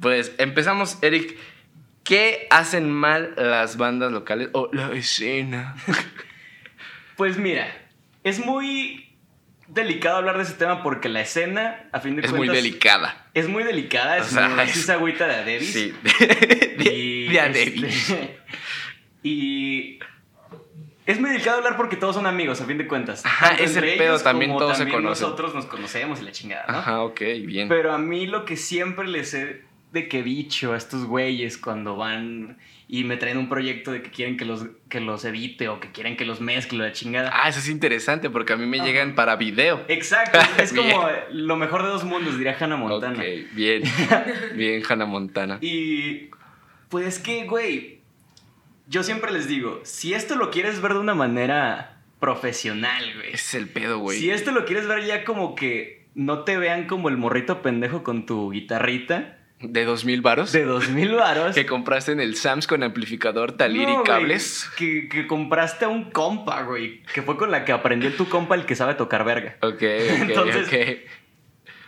Pues 0.00 0.32
empezamos, 0.38 0.98
Eric. 1.02 1.36
¿Qué 2.08 2.46
hacen 2.48 2.90
mal 2.90 3.34
las 3.36 3.76
bandas 3.76 4.10
locales 4.10 4.48
o 4.54 4.70
la 4.72 4.90
escena? 4.92 5.76
Pues 7.16 7.36
mira, 7.36 7.66
es 8.24 8.38
muy 8.38 9.14
delicado 9.66 10.18
hablar 10.18 10.36
de 10.36 10.44
ese 10.44 10.52
tema 10.54 10.82
porque 10.84 11.08
la 11.08 11.20
escena, 11.20 11.88
a 11.92 11.98
fin 12.00 12.14
de 12.16 12.22
Es 12.22 12.30
muy 12.30 12.46
cuentas. 12.46 12.56
delicada. 12.56 13.26
Es 13.34 13.48
muy 13.48 13.64
delicada, 13.64 14.18
es 14.18 14.28
O 14.28 14.30
sea, 14.36 14.48
muy 14.48 14.62
es- 14.64 14.76
es 14.76 14.88
agüita 14.88 15.26
de 15.26 15.34
Adebis. 15.34 15.72
Sí. 15.72 15.94
Y, 16.78 17.24
de, 17.26 17.30
de 17.32 17.40
a 17.40 17.46
este, 17.48 17.64
Davis. 17.64 18.14
y 19.24 19.98
es 21.06 21.20
muy 21.20 21.30
delicado 21.30 21.58
hablar 21.58 21.76
porque 21.76 21.96
todos 21.96 22.14
son 22.14 22.26
amigos, 22.26 22.60
a 22.60 22.66
fin 22.66 22.78
de 22.78 22.86
cuentas. 22.86 23.26
Ajá, 23.26 23.48
Tanto 23.48 23.64
es 23.64 23.70
el 23.76 23.82
entre 23.84 23.96
pedo, 23.98 24.08
ellos 24.12 24.22
también 24.22 24.56
todos 24.56 24.76
se 24.78 24.84
conocen. 24.84 25.04
Nosotros 25.26 25.54
nos 25.54 25.66
conocemos 25.66 26.20
y 26.20 26.24
la 26.24 26.30
chingada, 26.32 26.66
¿no? 26.68 26.78
Ajá, 26.78 27.02
ok, 27.02 27.20
bien. 27.44 27.68
Pero 27.68 27.92
a 27.92 27.98
mí 27.98 28.26
lo 28.28 28.44
que 28.44 28.56
siempre 28.56 29.08
les 29.08 29.34
he 29.34 29.64
de 29.92 30.08
que 30.08 30.22
dicho 30.22 30.74
a 30.74 30.76
estos 30.76 31.06
güeyes 31.06 31.56
cuando 31.56 31.96
van 31.96 32.58
y 32.88 33.04
me 33.04 33.16
traen 33.16 33.36
un 33.36 33.48
proyecto 33.48 33.92
de 33.92 34.02
que 34.02 34.10
quieren 34.10 34.36
que 34.36 34.44
los, 34.44 34.66
que 34.88 35.00
los 35.00 35.24
edite 35.24 35.68
o 35.68 35.78
que 35.78 35.92
quieren 35.92 36.16
que 36.16 36.24
los 36.24 36.40
mezcle 36.40 36.78
la 36.78 36.92
chingada. 36.92 37.30
Ah, 37.32 37.48
eso 37.48 37.58
es 37.58 37.68
interesante 37.68 38.30
porque 38.30 38.54
a 38.54 38.56
mí 38.56 38.66
me 38.66 38.80
llegan 38.80 39.14
para 39.14 39.36
video. 39.36 39.84
Exacto, 39.88 40.38
es 40.62 40.72
como 40.72 41.06
lo 41.30 41.56
mejor 41.56 41.82
de 41.82 41.88
dos 41.88 42.04
mundos, 42.04 42.36
diría 42.36 42.56
Hannah 42.58 42.76
Montana. 42.76 43.18
Ok, 43.18 43.54
bien. 43.54 43.82
Bien, 44.54 44.82
Hannah 44.88 45.06
Montana. 45.06 45.58
Y 45.60 46.30
pues 46.88 47.06
es 47.06 47.18
que, 47.18 47.44
güey, 47.44 48.00
yo 48.88 49.02
siempre 49.02 49.32
les 49.32 49.48
digo, 49.48 49.80
si 49.84 50.14
esto 50.14 50.36
lo 50.36 50.50
quieres 50.50 50.80
ver 50.80 50.94
de 50.94 51.00
una 51.00 51.14
manera 51.14 51.98
profesional, 52.20 53.04
güey. 53.14 53.34
Es 53.34 53.54
el 53.54 53.68
pedo, 53.68 53.98
güey. 53.98 54.18
Si 54.18 54.30
esto 54.30 54.50
lo 54.50 54.64
quieres 54.64 54.86
ver 54.86 55.04
ya 55.04 55.24
como 55.24 55.54
que 55.54 56.06
no 56.14 56.40
te 56.44 56.56
vean 56.56 56.86
como 56.86 57.08
el 57.08 57.16
morrito 57.16 57.62
pendejo 57.62 58.02
con 58.02 58.26
tu 58.26 58.50
guitarrita 58.50 59.37
De 59.60 59.84
dos 59.84 60.04
mil 60.04 60.20
varos. 60.20 60.52
de 60.52 60.64
dos 60.64 60.88
mil 60.90 61.14
varos. 61.14 61.54
Que 61.54 61.66
compraste 61.66 62.12
en 62.12 62.20
el 62.20 62.36
Sams 62.36 62.66
con 62.68 62.82
amplificador, 62.84 63.52
talir 63.52 63.88
No, 63.88 64.02
y 64.02 64.04
cables. 64.04 64.70
que, 64.76 65.08
que 65.08 65.26
compraste 65.26 65.84
a 65.84 65.88
un 65.88 66.10
compa, 66.10 66.62
güey. 66.62 67.02
Que 67.14 67.22
fue 67.22 67.36
con 67.36 67.50
la 67.50 67.64
que 67.64 67.72
aprendió 67.72 68.12
tu 68.14 68.28
compa 68.28 68.54
el 68.54 68.66
que 68.66 68.76
sabe 68.76 68.94
tocar 68.94 69.24
verga. 69.24 69.56
Ok, 69.62 69.74
ok, 69.74 69.82
Entonces- 70.22 70.68
ok. 70.68 71.10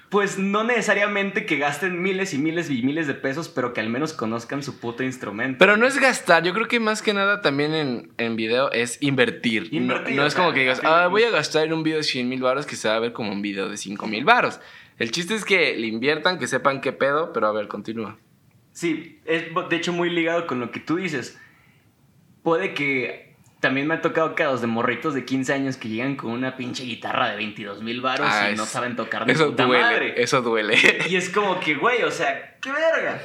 Pues 0.08 0.38
no 0.40 0.64
necesariamente 0.64 1.46
que 1.46 1.56
gasten 1.56 2.02
miles 2.02 2.34
y 2.34 2.38
miles 2.38 2.68
y 2.68 2.82
miles 2.82 3.06
de 3.06 3.14
pesos, 3.14 3.48
pero 3.48 3.72
que 3.72 3.80
al 3.80 3.88
menos 3.88 4.12
conozcan 4.12 4.60
su 4.64 4.80
puto 4.80 5.04
instrumento. 5.04 5.58
Pero 5.60 5.76
no 5.76 5.86
es 5.86 6.00
gastar, 6.00 6.42
yo 6.42 6.52
creo 6.52 6.66
que 6.66 6.80
más 6.80 7.00
que 7.00 7.14
nada 7.14 7.42
también 7.42 7.72
en, 7.74 8.10
en 8.18 8.34
video 8.34 8.72
es 8.72 9.00
invertir. 9.00 9.68
No- 9.70 9.76
Invertir, 9.78 10.16
no, 10.16 10.26
es 10.26 10.34
como 10.34 10.52
que 10.52 10.60
digas, 10.60 10.80
ah, 10.82 11.06
voy 11.06 11.22
a 11.22 11.30
gastar 11.30 11.64
en 11.66 11.74
un 11.74 11.84
video 11.84 11.98
de 11.98 12.02
100 12.02 12.28
mil 12.28 12.40
varos 12.42 12.66
que 12.66 12.74
se 12.74 12.88
va 12.88 12.96
a 12.96 12.98
ver 12.98 13.12
como 13.12 13.30
un 13.30 13.40
video 13.40 13.68
de 13.68 13.76
5 13.76 14.08
mil 14.08 14.24
varos. 14.24 14.58
El 15.00 15.10
chiste 15.10 15.34
es 15.34 15.44
que 15.44 15.74
le 15.76 15.88
inviertan, 15.88 16.38
que 16.38 16.46
sepan 16.46 16.80
qué 16.80 16.92
pedo, 16.92 17.32
pero 17.32 17.48
a 17.48 17.52
ver, 17.52 17.66
continúa. 17.66 18.18
Sí, 18.72 19.18
es 19.24 19.46
de 19.68 19.76
hecho 19.76 19.92
muy 19.92 20.10
ligado 20.10 20.46
con 20.46 20.60
lo 20.60 20.70
que 20.70 20.78
tú 20.78 20.96
dices. 20.96 21.36
Puede 22.42 22.72
que 22.74 23.34
también 23.60 23.86
me 23.86 23.94
ha 23.94 24.00
tocado 24.02 24.34
casos 24.34 24.60
de 24.60 24.66
morritos 24.66 25.12
de 25.14 25.24
15 25.24 25.52
años 25.52 25.76
que 25.76 25.88
llegan 25.88 26.16
con 26.16 26.30
una 26.30 26.56
pinche 26.56 26.84
guitarra 26.84 27.30
de 27.30 27.36
22 27.36 27.82
mil 27.82 28.00
baros 28.00 28.26
Ah, 28.30 28.50
y 28.52 28.56
no 28.56 28.62
es- 28.62 28.68
saben 28.68 28.94
tocar 28.96 29.28
Eso 29.30 29.50
puta 29.50 29.64
duele, 29.64 29.82
madre. 29.82 30.14
eso 30.22 30.40
duele. 30.42 30.76
Y 31.10 31.16
es 31.16 31.28
como 31.30 31.58
que, 31.60 31.74
güey, 31.74 32.02
o 32.04 32.10
sea, 32.10 32.56
qué 32.62 32.70
verga. 32.70 33.20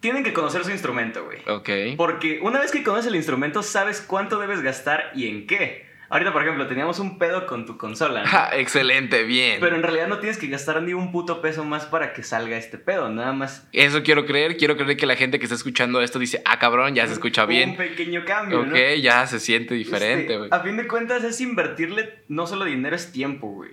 Tienen 0.00 0.22
que 0.22 0.32
conocer 0.32 0.64
su 0.64 0.70
instrumento, 0.70 1.24
güey. 1.24 1.40
ok. 1.48 1.96
Porque 1.96 2.38
una 2.42 2.60
vez 2.60 2.70
que 2.70 2.84
conoces 2.84 3.06
el 3.06 3.16
instrumento, 3.16 3.62
sabes 3.64 4.00
cuánto 4.00 4.38
debes 4.38 4.60
gastar 4.62 5.10
y 5.14 5.26
en 5.28 5.46
qué. 5.46 5.87
Ahorita, 6.10 6.32
por 6.32 6.42
ejemplo, 6.42 6.66
teníamos 6.66 6.98
un 7.00 7.18
pedo 7.18 7.46
con 7.46 7.66
tu 7.66 7.76
consola. 7.76 8.22
¿no? 8.22 8.26
Ja, 8.28 8.50
excelente, 8.54 9.24
bien. 9.24 9.58
Pero 9.60 9.76
en 9.76 9.82
realidad 9.82 10.08
no 10.08 10.18
tienes 10.20 10.38
que 10.38 10.46
gastar 10.46 10.80
ni 10.82 10.94
un 10.94 11.12
puto 11.12 11.42
peso 11.42 11.64
más 11.64 11.84
para 11.84 12.12
que 12.14 12.22
salga 12.22 12.56
este 12.56 12.78
pedo. 12.78 13.10
Nada 13.10 13.32
más. 13.34 13.68
Eso 13.72 14.02
quiero 14.02 14.24
creer, 14.24 14.56
quiero 14.56 14.76
creer 14.76 14.96
que 14.96 15.04
la 15.06 15.16
gente 15.16 15.38
que 15.38 15.44
está 15.44 15.54
escuchando 15.54 16.00
esto 16.00 16.18
dice, 16.18 16.40
ah, 16.46 16.58
cabrón, 16.58 16.94
ya 16.94 17.06
se 17.06 17.12
escucha 17.12 17.42
Un 17.44 17.48
bien. 17.50 17.76
pequeño 17.76 18.24
cambio. 18.24 18.60
Ok, 18.60 18.66
¿no? 18.68 18.94
ya 19.02 19.26
se 19.26 19.38
siente 19.38 19.74
diferente, 19.74 20.22
Este, 20.22 20.36
güey. 20.38 20.48
a 20.50 20.60
fin 20.60 20.76
de 20.78 20.88
cuentas, 20.88 21.22
es 21.24 21.40
invertirle 21.42 22.24
no 22.28 22.46
solo 22.46 22.64
dinero, 22.64 22.96
es 22.96 23.12
tiempo, 23.12 23.48
güey. 23.48 23.70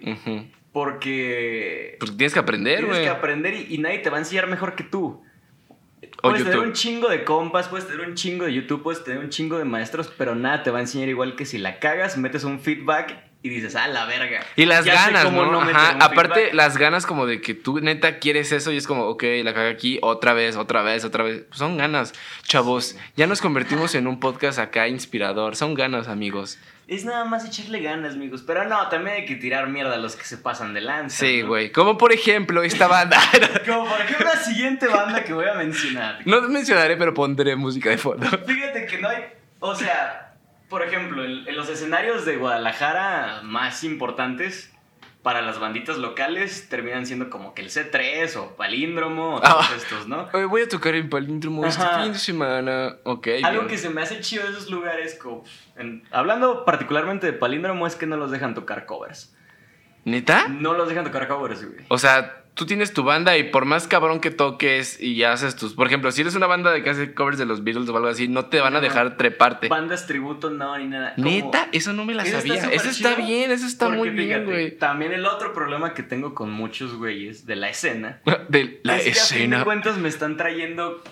Porque. 0.74 1.96
Porque 2.00 2.16
tienes 2.16 2.34
que 2.34 2.40
aprender, 2.40 2.80
Tienes 2.80 2.96
güey. 2.96 3.04
que 3.06 3.10
aprender 3.10 3.54
y, 3.54 3.76
y 3.76 3.78
nadie 3.78 4.00
te 4.00 4.10
va 4.10 4.18
a 4.18 4.20
enseñar 4.20 4.48
mejor 4.48 4.76
que 4.76 4.84
tú. 4.84 5.24
Puedes 6.22 6.44
tener 6.44 6.60
un 6.60 6.74
chingo 6.74 7.10
de 7.10 7.24
compas, 7.24 7.68
puedes 7.68 7.88
tener 7.88 8.08
un 8.08 8.16
chingo 8.16 8.46
de 8.46 8.54
YouTube, 8.54 8.82
puedes 8.82 9.04
tener 9.04 9.20
un 9.20 9.30
chingo 9.30 9.58
de 9.58 9.66
maestros, 9.66 10.12
pero 10.18 10.36
nada 10.36 10.64
te 10.64 10.72
va 10.72 10.80
a 10.80 10.82
enseñar 10.82 11.10
igual 11.10 11.36
que 11.36 11.46
si 11.46 11.58
la 11.58 11.80
cagas, 11.80 12.18
metes 12.18 12.44
un 12.44 12.60
feedback 12.60 13.16
y 13.46 13.50
dices, 13.50 13.76
ah, 13.76 13.88
la 13.88 14.06
verga. 14.06 14.44
Y 14.56 14.66
las 14.66 14.86
Ya 14.86 14.98
sé 14.98 15.12
ganas, 15.12 15.26
cómo 15.26 15.46
¿no? 15.46 15.62
Ajá. 15.62 15.98
Aparte, 16.00 16.34
feedback. 16.34 16.54
las 16.56 16.78
ganas 16.78 17.06
como 17.06 17.28
de 17.28 17.42
que 17.42 17.54
tú 17.54 17.80
neta 17.80 18.18
quieres 18.18 18.52
eso 18.52 18.72
y 18.72 18.78
es 18.78 18.88
como, 18.88 19.06
ok, 19.06 19.24
la 19.44 19.54
caga 19.54 19.70
aquí 19.70 20.00
otra 20.02 20.34
vez, 20.34 20.56
otra 20.56 20.82
vez, 20.82 21.06
otra 21.06 21.24
vez. 21.24 21.44
Pues 21.48 21.60
son 21.60 21.78
ganas, 21.78 22.14
chavos. 22.44 22.96
Ya 23.16 23.28
nos 23.28 23.42
convertimos 23.42 23.94
en 23.94 24.08
un 24.08 24.20
podcast 24.20 24.58
acá 24.58 24.88
inspirador. 24.88 25.56
Son 25.56 25.76
ganas, 25.76 26.08
amigos. 26.08 26.58
Es 26.88 27.04
nada 27.04 27.26
más 27.26 27.46
echarle 27.46 27.82
ganas, 27.82 28.14
amigos. 28.14 28.44
Pero 28.46 28.66
no, 28.66 28.88
también 28.90 29.18
hay 29.18 29.26
que 29.26 29.36
tirar 29.36 29.68
mierda 29.68 29.96
a 29.96 29.98
los 29.98 30.16
que 30.16 30.24
se 30.24 30.38
pasan 30.38 30.74
de 30.74 30.82
lanza. 30.82 31.18
Sí, 31.26 31.42
¿no? 31.42 31.48
güey. 31.48 31.72
Como 31.72 31.98
por 31.98 32.14
ejemplo 32.14 32.62
esta 32.62 32.88
banda. 32.88 33.20
Como 33.66 33.90
por 33.90 34.00
ejemplo 34.02 34.26
la 34.26 34.40
siguiente 34.40 34.88
banda 34.88 35.24
que 35.24 35.34
voy 35.34 35.48
a 35.48 35.56
mencionar. 35.56 36.20
no 36.26 36.42
te 36.42 36.48
mencionaré, 36.48 36.96
pero 36.96 37.14
pondré 37.14 37.56
música 37.56 37.90
de 37.90 37.98
fondo. 37.98 38.28
Fíjate 38.46 38.86
que 38.86 39.00
no 39.00 39.10
hay. 39.10 39.24
O 39.60 39.74
sea, 39.74 40.36
por 40.70 40.84
ejemplo, 40.84 41.26
en, 41.26 41.48
en 41.48 41.56
los 41.56 41.70
escenarios 41.70 42.26
de 42.26 42.38
Guadalajara 42.38 43.42
más 43.44 43.84
importantes 43.84 44.75
para 45.26 45.42
las 45.42 45.58
banditas 45.60 45.98
locales 45.98 46.70
terminan 46.70 47.08
siendo 47.08 47.32
como 47.32 47.56
que 47.56 47.64
el 47.64 47.70
C3 47.72 48.36
o 48.36 48.56
Palíndromo 48.56 49.38
o 49.38 49.42
Ah. 49.44 49.66
todos 49.68 49.72
estos, 49.84 50.08
¿no? 50.08 50.30
Voy 50.50 50.62
a 50.62 50.70
tocar 50.70 50.94
en 50.94 51.10
Palíndromo 51.10 51.66
este 51.66 51.84
fin 52.04 52.14
de 52.14 52.20
semana. 52.20 52.98
Ok. 53.06 53.30
Algo 53.44 53.62
bien. 53.64 53.68
que 53.72 53.80
se 53.80 53.90
me 53.90 54.04
hace 54.04 54.22
chido 54.22 54.44
de 54.44 54.52
esos 54.52 54.70
lugares, 54.70 55.16
como, 55.16 55.44
en- 55.78 56.04
hablando 56.12 56.64
particularmente 56.64 57.26
de 57.26 57.34
Palíndromo, 57.34 57.88
es 57.88 57.96
que 57.96 58.06
no 58.06 58.18
los 58.18 58.30
dejan 58.30 58.54
tocar 58.54 58.86
covers. 58.86 59.36
¿Neta? 60.04 60.48
No 60.48 60.74
los 60.76 60.88
dejan 60.88 61.06
tocar 61.06 61.28
covers, 61.28 61.66
güey. 61.66 61.84
O 61.88 61.98
sea, 61.98 62.44
tú 62.56 62.66
tienes 62.66 62.94
tu 62.94 63.04
banda 63.04 63.38
y 63.38 63.44
por 63.44 63.66
más 63.66 63.88
cabrón 63.88 64.20
que 64.20 64.32
toques 64.32 65.00
y 65.00 65.24
haces 65.24 65.56
tus. 65.56 65.74
Por 65.74 65.86
ejemplo, 65.88 66.12
si 66.12 66.22
eres 66.22 66.36
una 66.36 66.48
banda 66.48 66.72
de 66.72 66.82
que 66.84 66.90
hace 66.90 67.14
covers 67.14 67.38
de 67.38 67.46
los 67.46 67.64
Beatles 67.64 67.88
o 67.90 67.96
algo 67.96 68.08
así, 68.08 68.28
no 68.28 68.46
te 68.46 68.60
van 68.62 68.76
a 68.76 68.82
dejar 68.82 69.18
treparte. 69.18 69.68
Bandas 69.68 70.08
tributo, 70.08 70.50
no, 70.50 70.78
ni 70.78 70.88
nada. 70.88 71.14
Como- 71.16 71.30
Neta, 71.30 71.68
eso 71.74 71.94
no 71.94 72.06
me 72.06 72.16
la 72.16 72.24
Eso 72.24 72.38
sabía. 72.38 72.56
Eso 72.72 72.90
está 72.90 73.16
bien, 73.16 73.52
eso 73.52 73.66
está 73.68 73.90
muy 73.90 74.10
bien, 74.10 74.46
güey. 74.46 74.78
También 74.78 75.12
el 75.12 75.26
otro 75.26 75.54
problema 75.54 75.94
que 75.94 76.02
tengo 76.02 76.34
con 76.34 76.50
muchos 76.50 76.96
güeyes 76.96 77.46
de 77.46 77.56
la 77.58 77.70
escena 77.70 78.22
De 78.50 78.80
la 78.84 78.98
es 78.98 79.04
que 79.04 79.10
a 79.12 79.14
fin 79.14 79.38
de 79.38 79.44
escena. 79.46 79.64
cuentas 79.64 79.98
me 79.98 80.08
están 80.10 80.38
trayendo 80.38 81.04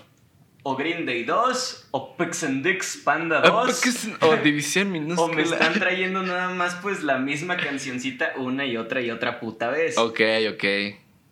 o 0.66 0.78
Green 0.78 1.06
Day 1.06 1.26
2 1.26 1.90
o 1.92 2.16
Pix 2.16 2.46
and 2.46 2.66
Dix 2.66 2.96
Panda 3.04 3.42
Ah, 3.44 3.50
2 3.50 3.66
porque 3.74 3.90
es- 3.90 4.10
O 4.22 4.38
división 4.38 4.88
o 4.88 4.92
minúscula. 4.92 5.36
me 5.36 5.42
están 5.42 5.74
trayendo 5.80 6.22
nada 6.24 6.50
más 6.54 6.76
pues 6.76 7.04
la 7.04 7.18
misma 7.18 7.58
cancioncita 7.58 8.32
una 8.38 8.66
y 8.66 8.78
otra 8.78 9.02
y 9.02 9.12
otra 9.12 9.42
puta 9.42 9.70
vez. 9.70 9.98
Ok, 9.98 10.22
ok. 10.54 10.64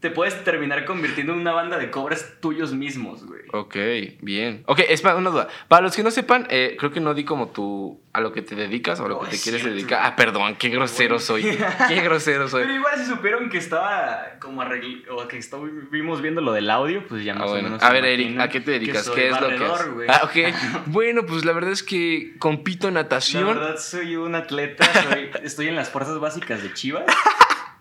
Te 0.02 0.10
puedes 0.10 0.44
terminar 0.44 0.84
convirtiendo 0.86 1.32
en 1.34 1.40
una 1.40 1.52
banda 1.54 1.78
de 1.78 1.92
covers 1.92 2.40
tuyos 2.42 2.74
mismos, 2.74 3.24
güey. 3.26 3.42
Ok, 3.54 3.76
bien. 4.22 4.64
Ok, 4.66 4.80
espera, 4.90 5.16
una 5.16 5.30
duda. 5.30 5.48
Para 5.68 5.84
los 5.84 5.96
que 5.96 6.02
no 6.02 6.10
sepan, 6.10 6.48
eh, 6.50 6.76
creo 6.80 6.92
que 6.92 7.00
no 7.00 7.14
di 7.14 7.24
como 7.24 7.50
tú 7.50 8.02
a 8.12 8.20
lo 8.20 8.34
que 8.34 8.42
te 8.42 8.56
dedicas 8.56 9.00
o 9.00 9.06
a 9.06 9.08
lo 9.10 9.14
No, 9.16 9.22
que 9.22 9.30
te 9.30 9.36
es 9.36 9.44
quieres 9.44 9.62
cierto. 9.62 9.78
dedicar. 9.78 10.02
Ah, 10.04 10.16
perdón, 10.16 10.56
qué 10.56 10.70
grosero 10.70 11.20
soy. 11.20 11.44
Qué 11.88 11.96
grosero 12.04 12.48
soy. 12.50 12.64
Pero 12.64 12.74
igual 12.76 12.98
si 12.98 13.06
supieron 13.06 13.50
que 13.50 13.60
estaba 13.60 14.38
como 14.40 14.64
arregl... 14.64 15.06
o 15.12 15.28
que 15.28 15.38
estuvimos 15.38 16.20
viendo 16.24 16.42
lo 16.42 16.52
del 16.54 16.72
audio, 16.72 17.06
pues 17.08 17.24
ya 17.24 17.34
Ah, 17.34 17.36
más 17.36 17.48
o 17.48 17.52
bueno. 17.52 17.68
menos. 17.70 17.84
A 17.84 17.92
ver, 17.94 18.04
Eric, 18.06 18.40
¿a 18.40 18.50
qué 18.50 18.60
te 18.60 18.72
dedicas? 18.72 19.08
¿Qué 19.08 19.30
es 19.30 19.40
lo 19.40 19.50
que 19.50 19.64
haces? 19.66 19.94
güey. 19.94 20.08
Ah, 20.10 20.22
ok. 20.24 20.56
Bueno, 20.88 21.28
pues 21.28 21.46
la 21.46 21.54
verdad 21.54 21.72
es 21.72 21.84
que 21.84 22.34
compito 22.40 22.88
en 22.88 22.96
La 22.96 23.04
natación. 23.04 23.46
verdad 23.46 23.78
soy 23.78 24.16
un 24.16 24.34
atleta, 24.34 24.84
soy- 25.10 25.30
estoy 25.44 25.68
en 25.68 25.76
las 25.76 25.90
fuerzas 25.92 26.20
básicas 26.20 26.64
de 26.64 26.74
Chivas. 26.74 27.04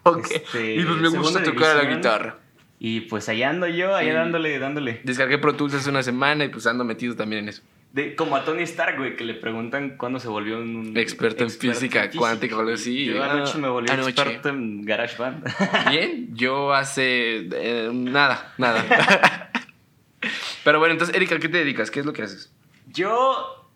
Ok. 0.03 0.29
Este, 0.31 0.77
y 0.77 0.85
pues 0.85 0.97
me 0.99 1.09
gusta 1.09 1.43
tocar 1.43 1.77
la 1.77 1.83
división. 1.83 1.97
guitarra. 1.99 2.39
Y 2.79 3.03
pues 3.03 3.29
allá 3.29 3.51
ando 3.51 3.67
yo, 3.67 3.95
allá 3.95 4.11
Sí. 4.11 4.15
dándole, 4.17 4.59
dándole. 4.59 5.01
Descargué 5.05 5.37
Pro 5.39 5.55
Tools 5.55 5.75
hace 5.75 5.91
una 5.91 6.03
semana 6.03 6.45
y 6.47 6.49
pues 6.49 6.67
ando 6.67 6.85
metido 6.85 7.15
también 7.15 7.43
en 7.43 7.49
eso. 7.51 7.63
De, 7.93 8.15
como 8.15 8.37
a 8.37 8.45
Tony 8.45 8.63
Stark, 8.63 8.97
güey, 8.99 9.17
que 9.17 9.25
le 9.25 9.35
preguntan 9.35 9.97
cuándo 9.99 10.21
se 10.21 10.29
volvió 10.29 10.59
un 10.59 10.97
Experto 10.97 11.43
en 11.45 11.51
física 11.51 12.09
cuántica 12.11 12.57
o 12.57 12.61
algo 12.61 12.73
así. 12.73 13.05
Yo 13.05 13.23
anoche 13.23 13.53
Ah, 13.57 13.59
me 13.59 13.69
volví 13.69 13.91
anoche. 13.91 14.11
experto 14.11 14.49
en 14.49 14.83
GarageBand. 14.83 15.45
Bien, 15.91 16.29
yo 16.35 16.73
hace 16.73 17.49
eh, 17.53 17.91
nada, 17.93 18.55
nada. 18.59 19.51
Pero 20.65 20.79
bueno, 20.79 20.93
entonces, 20.93 21.17
Erika, 21.17 21.35
¿a 21.35 21.39
qué 21.39 21.49
te 21.49 21.59
dedicas? 21.59 21.91
¿Qué 21.91 22.01
es 22.01 22.07
lo 22.07 22.13
que 22.13 22.23
haces? 22.23 22.53
yo 22.93 23.69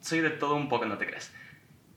soy 0.00 0.20
de 0.20 0.30
todo 0.30 0.54
un 0.54 0.68
poco, 0.68 0.86
no 0.86 0.96
te 0.98 1.06
creas. 1.06 1.32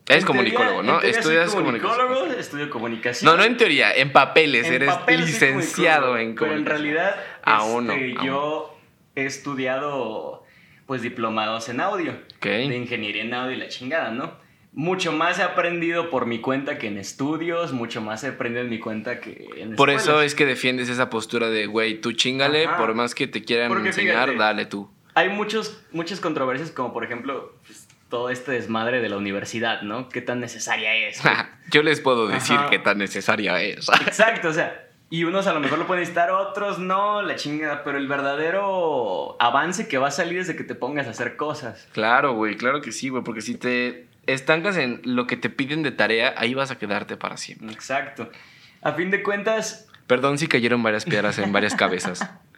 Eres 0.06 0.24
comunicólogo, 0.24 0.82
teoría- 0.82 0.92
¿no? 0.92 1.00
Estudias 1.00 1.54
comunicólogo, 1.54 2.08
comunicación. 2.08 2.40
estudio 2.40 2.70
comunicación. 2.70 3.30
No, 3.30 3.36
no 3.38 3.44
en 3.44 3.56
teoría, 3.56 3.92
en 3.94 4.12
papeles. 4.12 4.66
En 4.66 4.74
eres 4.74 4.88
papel 4.90 5.20
soy 5.20 5.26
licenciado 5.26 6.18
en 6.18 6.34
Pero 6.34 6.52
en 6.52 6.64
comunicación. 6.64 6.66
realidad, 6.66 7.16
Aún 7.42 7.90
este, 7.90 8.14
yo 8.24 8.76
he 9.16 9.24
estudiado, 9.24 10.44
pues, 10.86 11.00
diplomados 11.02 11.68
en 11.68 11.80
audio. 11.80 12.12
Ok. 12.36 12.44
De 12.44 12.76
ingeniería 12.76 13.22
en 13.22 13.32
audio 13.34 13.52
y 13.56 13.58
la 13.58 13.68
chingada, 13.68 14.10
¿no? 14.10 14.32
Mucho 14.72 15.12
más 15.12 15.38
he 15.38 15.42
aprendido 15.44 16.10
por 16.10 16.26
mi 16.26 16.40
cuenta 16.40 16.78
que 16.78 16.88
en 16.88 16.98
estudios, 16.98 17.72
mucho 17.72 18.00
más 18.02 18.24
he 18.24 18.28
aprendido 18.28 18.62
en 18.64 18.70
mi 18.70 18.80
cuenta 18.80 19.20
que 19.20 19.48
en 19.56 19.76
Por 19.76 19.88
eso 19.88 20.20
es 20.20 20.34
que 20.34 20.44
defiendes 20.44 20.88
esa 20.88 21.08
postura 21.10 21.48
de, 21.48 21.66
güey, 21.66 22.00
tú 22.00 22.12
chingale, 22.12 22.66
Ajá. 22.66 22.76
por 22.76 22.92
más 22.94 23.14
que 23.14 23.28
te 23.28 23.44
quieran 23.44 23.68
Porque 23.68 23.88
enseñar, 23.88 24.24
fíjate, 24.30 24.36
dale 24.36 24.66
tú. 24.66 24.90
Hay 25.14 25.28
muchos, 25.28 25.80
muchas 25.92 26.18
controversias, 26.18 26.72
como 26.72 26.92
por 26.92 27.04
ejemplo, 27.04 27.54
pues, 27.64 27.83
todo 28.14 28.30
este 28.30 28.52
desmadre 28.52 29.00
de 29.00 29.08
la 29.08 29.16
universidad, 29.16 29.82
¿no? 29.82 30.08
¿Qué 30.08 30.20
tan 30.20 30.38
necesaria 30.38 30.94
es? 30.94 31.20
Yo 31.72 31.82
les 31.82 32.00
puedo 32.00 32.28
decir 32.28 32.54
Ajá. 32.54 32.70
qué 32.70 32.78
tan 32.78 32.98
necesaria 32.98 33.60
es. 33.60 33.88
Exacto, 34.06 34.50
o 34.50 34.52
sea, 34.52 34.86
y 35.10 35.24
unos 35.24 35.48
a 35.48 35.52
lo 35.52 35.58
mejor 35.58 35.80
lo 35.80 35.88
pueden 35.88 36.02
necesitar, 36.02 36.30
otros 36.30 36.78
no, 36.78 37.22
la 37.22 37.34
chingada, 37.34 37.82
pero 37.82 37.98
el 37.98 38.06
verdadero 38.06 39.36
avance 39.40 39.88
que 39.88 39.98
va 39.98 40.06
a 40.06 40.10
salir 40.12 40.38
es 40.38 40.46
de 40.46 40.54
que 40.54 40.62
te 40.62 40.76
pongas 40.76 41.08
a 41.08 41.10
hacer 41.10 41.34
cosas. 41.34 41.88
Claro, 41.90 42.34
güey, 42.34 42.56
claro 42.56 42.82
que 42.82 42.92
sí, 42.92 43.08
güey, 43.08 43.24
porque 43.24 43.40
si 43.40 43.56
te 43.56 44.06
estancas 44.26 44.76
en 44.76 45.00
lo 45.02 45.26
que 45.26 45.36
te 45.36 45.50
piden 45.50 45.82
de 45.82 45.90
tarea, 45.90 46.34
ahí 46.36 46.54
vas 46.54 46.70
a 46.70 46.78
quedarte 46.78 47.16
para 47.16 47.36
siempre. 47.36 47.72
Exacto. 47.72 48.30
A 48.80 48.92
fin 48.92 49.10
de 49.10 49.24
cuentas, 49.24 49.88
Perdón 50.06 50.38
si 50.38 50.46
cayeron 50.46 50.84
varias 50.84 51.04
piedras 51.04 51.36
en 51.38 51.50
varias 51.52 51.74
cabezas. 51.74 52.30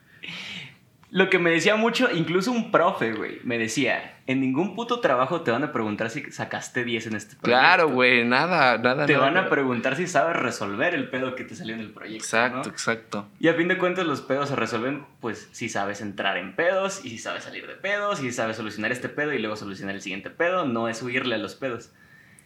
lo 1.16 1.30
que 1.30 1.38
me 1.38 1.50
decía 1.50 1.76
mucho, 1.76 2.11
incluso 2.14 2.52
un 2.52 2.70
profe, 2.70 3.14
güey, 3.14 3.40
me 3.42 3.56
decía, 3.56 4.18
en 4.26 4.42
ningún 4.42 4.75
puto 4.75 5.00
trabajo 5.00 5.40
te 5.40 5.50
van 5.50 5.64
a 5.64 5.73
preguntar 5.73 6.11
si 6.11 6.30
sacaste 6.30 6.85
10 6.85 7.06
en 7.06 7.16
este 7.16 7.37
proyecto. 7.37 7.58
Claro, 7.58 7.88
güey, 7.88 8.23
nada, 8.26 8.76
nada. 8.76 9.06
Te 9.06 9.14
nada. 9.14 9.25
van 9.25 9.37
a 9.38 9.49
preguntar 9.49 9.96
si 9.96 10.06
sabes 10.06 10.37
resolver 10.37 10.94
el 10.94 11.08
pedo 11.08 11.35
que 11.35 11.44
te 11.44 11.54
salió 11.54 11.75
en 11.75 11.80
el 11.80 11.90
proyecto. 11.90 12.23
Exacto, 12.23 12.68
¿no? 12.68 12.70
exacto. 12.70 13.28
Y 13.40 13.49
a 13.49 13.54
fin 13.54 13.66
de 13.68 13.78
cuentas 13.78 14.04
los 14.06 14.20
pedos 14.20 14.50
se 14.50 14.56
resuelven, 14.56 15.06
pues, 15.20 15.49
si 15.52 15.70
sabes 15.70 16.02
entrar 16.02 16.37
en 16.37 16.54
pedos 16.54 17.02
y 17.02 17.08
si 17.08 17.16
sabes 17.16 17.44
salir 17.44 17.66
de 17.66 17.76
pedos 17.76 18.20
y 18.20 18.25
si 18.25 18.32
sabes 18.32 18.58
solucionar 18.58 18.92
este 18.92 19.08
pedo 19.08 19.32
y 19.32 19.38
luego 19.38 19.56
solucionar 19.56 19.94
el 19.94 20.02
siguiente 20.02 20.28
pedo, 20.28 20.66
no 20.66 20.87
es 20.87 21.02
huirle 21.02 21.37
a 21.37 21.38
los 21.38 21.54
pedos. 21.54 21.92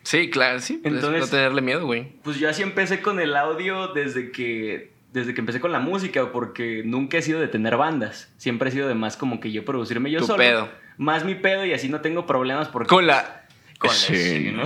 Sí, 0.04 0.30
claro, 0.30 0.60
sí. 0.60 0.78
pues, 0.80 0.94
Entonces- 0.94 1.22
no 1.22 1.26
tenerle 1.26 1.60
miedo, 1.60 1.86
güey. 1.86 2.12
Pues 2.22 2.38
yo 2.38 2.48
así 2.48 2.62
empecé 2.62 3.02
con 3.02 3.18
el 3.18 3.34
audio 3.34 3.88
desde 3.88 4.30
que, 4.30 4.92
desde 5.12 5.34
que 5.34 5.40
empecé 5.40 5.60
con 5.60 5.72
la 5.72 5.80
música, 5.80 6.30
porque 6.32 6.82
nunca 6.84 7.18
he 7.18 7.22
sido 7.22 7.40
de 7.40 7.48
tener 7.48 7.76
bandas. 7.76 8.32
Siempre 8.36 8.68
he 8.68 8.72
sido 8.72 8.88
de 8.88 8.94
más 8.94 9.16
como 9.16 9.40
que 9.40 9.50
yo 9.52 9.64
producirme 9.64 10.10
yo 10.10 10.20
Tu 10.20 10.26
solo. 10.26 10.38
pedo. 10.38 10.68
Más 10.98 11.24
mi 11.24 11.34
pedo 11.34 11.64
y 11.64 11.72
así 11.72 11.88
no 11.88 12.00
tengo 12.00 12.26
problemas 12.26 12.68
porque... 12.68 12.88
Con 12.88 13.06
la. 13.06 13.46
con 13.78 13.88
la 13.88 13.94
escena. 13.96 14.62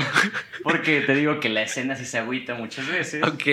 Porque 0.64 1.00
te 1.02 1.14
digo 1.14 1.38
que 1.38 1.48
la 1.48 1.62
escena 1.62 1.94
sí 1.94 2.04
se 2.04 2.18
agüita 2.18 2.54
muchas 2.54 2.88
veces. 2.88 3.22
Ok. 3.22 3.44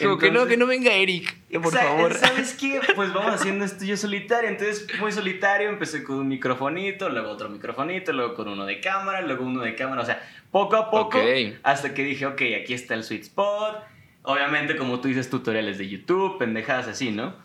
Como 0.00 0.16
que 0.18 0.30
no, 0.30 0.46
que 0.46 0.56
no 0.56 0.66
venga 0.66 0.92
Eric, 0.92 1.34
por 1.62 1.72
favor. 1.72 2.14
¿Sabes 2.14 2.54
qué? 2.54 2.80
Pues 2.94 3.12
vamos 3.12 3.34
haciendo 3.34 3.64
esto 3.64 3.84
yo 3.84 3.96
solitario. 3.96 4.48
Entonces, 4.48 4.86
muy 5.00 5.10
solitario. 5.10 5.68
Empecé 5.70 6.04
con 6.04 6.16
un 6.16 6.28
microfonito, 6.28 7.08
luego 7.08 7.30
otro 7.30 7.48
microfonito, 7.48 8.12
luego 8.12 8.34
con 8.34 8.48
uno 8.48 8.64
de 8.64 8.80
cámara, 8.80 9.22
luego 9.22 9.44
uno 9.44 9.62
de 9.62 9.74
cámara. 9.74 10.02
O 10.02 10.04
sea, 10.06 10.22
poco 10.52 10.76
a 10.76 10.90
poco. 10.90 11.18
Ok. 11.18 11.24
Hasta 11.62 11.92
que 11.92 12.04
dije, 12.04 12.26
ok, 12.26 12.42
aquí 12.62 12.74
está 12.74 12.94
el 12.94 13.02
sweet 13.02 13.22
spot. 13.22 13.78
Obviamente, 14.26 14.76
como 14.76 14.98
tú 14.98 15.06
dices, 15.06 15.30
tutoriales 15.30 15.78
de 15.78 15.88
YouTube, 15.88 16.36
pendejadas 16.36 16.88
así, 16.88 17.12
¿no? 17.12 17.36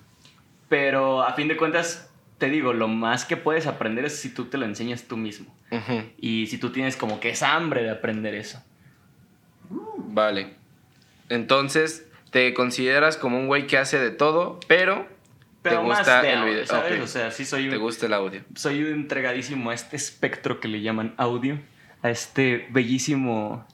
Pero 0.67 1.21
a 1.21 1.33
fin 1.33 1.47
de 1.47 1.55
cuentas, 1.55 2.11
te 2.39 2.50
digo, 2.50 2.73
lo 2.73 2.88
más 2.88 3.23
que 3.23 3.38
puedes 3.38 3.67
aprender 3.67 4.03
es 4.05 4.17
si 4.17 4.33
tú 4.33 4.45
te 4.45 4.57
lo 4.57 4.65
enseñas 4.65 5.03
tú 5.03 5.15
mismo. 5.15 5.53
Y 6.17 6.47
si 6.47 6.57
tú 6.57 6.71
tienes 6.71 6.97
como 6.97 7.19
que 7.19 7.29
esa 7.29 7.53
hambre 7.53 7.83
de 7.83 7.91
aprender 7.91 8.33
eso. 8.33 8.63
Vale. 9.69 10.55
Entonces, 11.29 12.09
te 12.31 12.51
consideras 12.55 13.15
como 13.15 13.38
un 13.38 13.45
güey 13.45 13.67
que 13.67 13.77
hace 13.77 14.00
de 14.00 14.09
todo, 14.09 14.59
pero, 14.67 15.07
te 15.61 15.75
gusta 15.75 16.27
el 16.27 16.45
video. 16.45 16.65
¿sabes? 16.65 17.00
O 17.00 17.07
sea, 17.07 17.29
sí 17.29 17.45
soy 17.45 17.69
Te 17.69 17.77
gusta 17.77 18.07
el 18.07 18.13
audio. 18.13 18.41
Soy 18.55 18.83
un 18.83 18.93
entregadísimo 18.93 19.69
a 19.69 19.75
este 19.75 19.97
espectro 19.97 20.59
que 20.59 20.67
le 20.67 20.81
llaman 20.81 21.13
audio, 21.17 21.59
a 22.01 22.09
este 22.09 22.67
bellísimo 22.71 23.67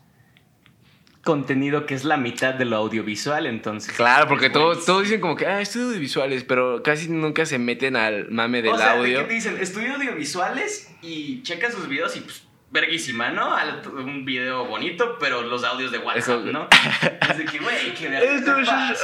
contenido 1.28 1.86
que 1.86 1.94
es 1.94 2.06
la 2.06 2.16
mitad 2.16 2.54
de 2.54 2.64
lo 2.64 2.78
audiovisual, 2.78 3.48
entonces. 3.48 3.94
Claro, 3.94 4.30
porque 4.30 4.50
todos, 4.50 4.86
todos 4.86 5.04
dicen 5.04 5.20
como 5.20 5.36
que, 5.36 5.46
ah, 5.46 5.60
estudio 5.60 5.88
audiovisuales, 5.88 6.46
pero 6.46 6.82
casi 6.82 7.10
nunca 7.10 7.46
se 7.46 7.60
meten 7.60 7.98
al 7.98 8.32
mame 8.32 8.62
del 8.62 8.72
o 8.72 8.78
sea, 8.78 8.94
audio. 8.94 9.20
¿de 9.20 9.28
qué 9.28 9.34
dicen? 9.34 9.58
Estudio 9.60 9.96
audiovisuales 9.96 10.90
y 11.02 11.44
checan 11.44 11.74
sus 11.74 11.90
videos 11.90 12.16
y 12.16 12.22
pues, 12.22 12.48
verguísima, 12.72 13.30
¿no? 13.32 13.54
Un 13.92 14.24
video 14.24 14.68
bonito, 14.68 15.18
pero 15.20 15.42
los 15.42 15.66
audios 15.66 15.92
de 15.92 15.98
WhatsApp, 15.98 16.46
¿no? 16.46 16.70
es 17.30 17.38
de 17.38 17.44
que, 17.44 17.60
güey, 17.60 17.94
¿qué 17.94 18.08
te 18.08 18.52
pasa? 18.66 18.96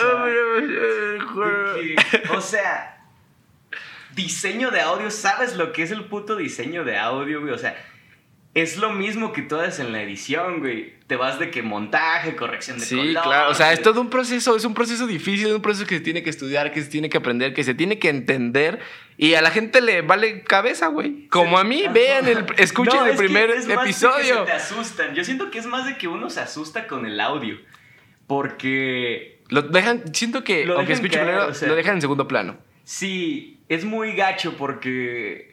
o 2.33 2.39
sea, 2.39 3.05
diseño 4.15 4.71
de 4.71 4.79
audio, 4.79 5.11
¿sabes 5.11 5.57
lo 5.57 5.73
que 5.73 5.83
es 5.83 5.91
el 5.91 6.05
puto 6.05 6.37
diseño 6.37 6.85
de 6.85 6.97
audio, 6.97 7.41
güey? 7.41 7.51
O 7.51 7.57
sea, 7.57 7.75
es 8.55 8.77
lo 8.77 8.91
mismo 8.91 9.33
que 9.33 9.47
haces 9.55 9.79
en 9.79 9.91
la 9.91 10.01
edición, 10.03 10.59
güey. 10.59 10.93
Te 11.07 11.15
vas 11.15 11.39
de 11.39 11.49
que 11.49 11.63
montaje, 11.63 12.35
corrección 12.35 12.79
de 12.79 12.85
Sí, 12.85 13.15
claro. 13.21 13.49
O 13.49 13.53
sea, 13.55 13.73
es 13.73 13.81
todo 13.81 13.99
un 13.99 14.09
proceso, 14.09 14.55
es 14.55 14.63
un 14.63 14.75
proceso 14.75 15.07
difícil, 15.07 15.47
es 15.47 15.53
un 15.53 15.61
proceso 15.61 15.87
que 15.87 15.95
se 15.95 16.01
tiene 16.01 16.21
que 16.21 16.29
estudiar, 16.29 16.71
que 16.71 16.81
se 16.83 16.89
tiene 16.89 17.09
que 17.09 17.17
aprender, 17.17 17.53
que 17.53 17.63
se 17.63 17.73
tiene 17.73 17.97
que 17.97 18.09
entender. 18.09 18.79
Y 19.17 19.33
a 19.33 19.41
la 19.41 19.49
gente 19.49 19.81
le 19.81 20.03
vale 20.03 20.43
cabeza, 20.43 20.87
güey. 20.87 21.27
Como 21.29 21.57
a 21.57 21.63
mí, 21.63 21.85
vean, 21.91 22.27
el, 22.27 22.45
escuchen 22.57 23.07
el 23.07 23.15
primer 23.15 23.49
episodio. 23.49 24.39
se 24.39 24.45
te 24.45 24.51
asustan. 24.51 25.15
Yo 25.15 25.23
siento 25.23 25.49
que 25.49 25.57
es 25.57 25.65
más 25.65 25.87
de 25.87 25.97
que 25.97 26.07
uno 26.07 26.29
se 26.29 26.39
asusta 26.39 26.85
con 26.87 27.07
el 27.07 27.19
audio. 27.19 27.57
Porque. 28.27 29.41
Lo 29.49 29.63
dejan, 29.63 30.13
siento 30.13 30.43
que, 30.43 30.65
aunque 30.65 30.93
escuchen 30.93 31.21
primero, 31.21 31.47
lo 31.47 31.75
dejan 31.75 31.95
en 31.95 32.01
segundo 32.01 32.27
plano. 32.27 32.57
Sí, 32.83 33.59
es 33.67 33.83
muy 33.83 34.13
gacho 34.13 34.55
porque 34.57 35.52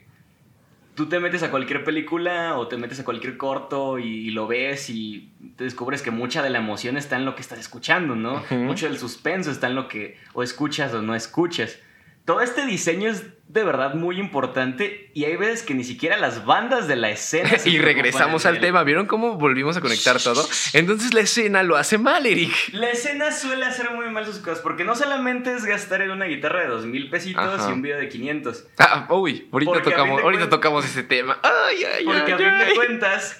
tú 1.01 1.09
te 1.09 1.19
metes 1.19 1.41
a 1.41 1.49
cualquier 1.49 1.83
película 1.83 2.55
o 2.59 2.67
te 2.67 2.77
metes 2.77 2.99
a 2.99 3.03
cualquier 3.03 3.35
corto 3.35 3.97
y, 3.97 4.29
lo 4.29 4.45
ves 4.45 4.91
y 4.91 5.31
te 5.55 5.63
descubres 5.63 6.03
que 6.03 6.11
mucha 6.11 6.43
de 6.43 6.51
la 6.51 6.59
emoción 6.59 6.95
está 6.95 7.15
en 7.15 7.25
lo 7.25 7.33
que 7.33 7.41
estás 7.41 7.57
escuchando, 7.57 8.15
¿no? 8.15 8.43
Mucho 8.51 8.85
del 8.85 8.99
suspenso 8.99 9.49
está 9.49 9.65
en 9.65 9.73
lo 9.73 9.87
que 9.87 10.19
o 10.33 10.43
escuchas 10.43 10.93
o 10.93 11.01
no 11.01 11.15
escuchas 11.15 11.79
todo 12.25 12.41
este 12.41 12.65
diseño 12.65 13.09
es 13.09 13.25
de 13.47 13.63
verdad 13.65 13.95
muy 13.95 14.17
importante 14.17 15.11
y 15.13 15.25
hay 15.25 15.35
veces 15.35 15.63
que 15.63 15.73
ni 15.73 15.83
siquiera 15.83 16.15
las 16.17 16.45
bandas 16.45 16.87
de 16.87 16.95
la 16.95 17.09
escena... 17.09 17.49
y 17.65 17.79
regresamos 17.79 18.45
al 18.45 18.59
tema, 18.59 18.83
¿vieron 18.83 19.07
cómo 19.07 19.35
volvimos 19.35 19.75
a 19.75 19.81
conectar 19.81 20.21
todo? 20.21 20.47
Entonces 20.73 21.13
la 21.13 21.21
escena 21.21 21.61
lo 21.63 21.75
hace 21.75 21.97
mal, 21.97 22.25
Eric. 22.25 22.53
La 22.71 22.89
escena 22.89 23.31
suele 23.31 23.65
hacer 23.65 23.91
muy 23.91 24.09
mal 24.09 24.25
sus 24.25 24.37
cosas 24.37 24.59
porque 24.59 24.85
no 24.85 24.95
solamente 24.95 25.53
es 25.53 25.65
gastar 25.65 26.01
en 26.01 26.11
una 26.11 26.25
guitarra 26.25 26.61
de 26.61 26.67
dos 26.67 26.85
mil 26.85 27.09
pesitos 27.09 27.67
y 27.67 27.71
un 27.73 27.81
video 27.81 27.97
de 27.97 28.07
500. 28.07 28.67
Ah, 28.79 29.07
uy, 29.09 29.49
ahorita, 29.51 29.81
tocamos, 29.81 30.21
ahorita 30.21 30.49
tocamos 30.49 30.85
ese 30.85 31.03
tema. 31.03 31.39
Ay, 31.43 31.83
ay, 31.83 32.05
porque 32.05 32.33
a 32.33 32.37
fin 32.37 32.67
de 32.67 32.75
cuentas, 32.75 33.39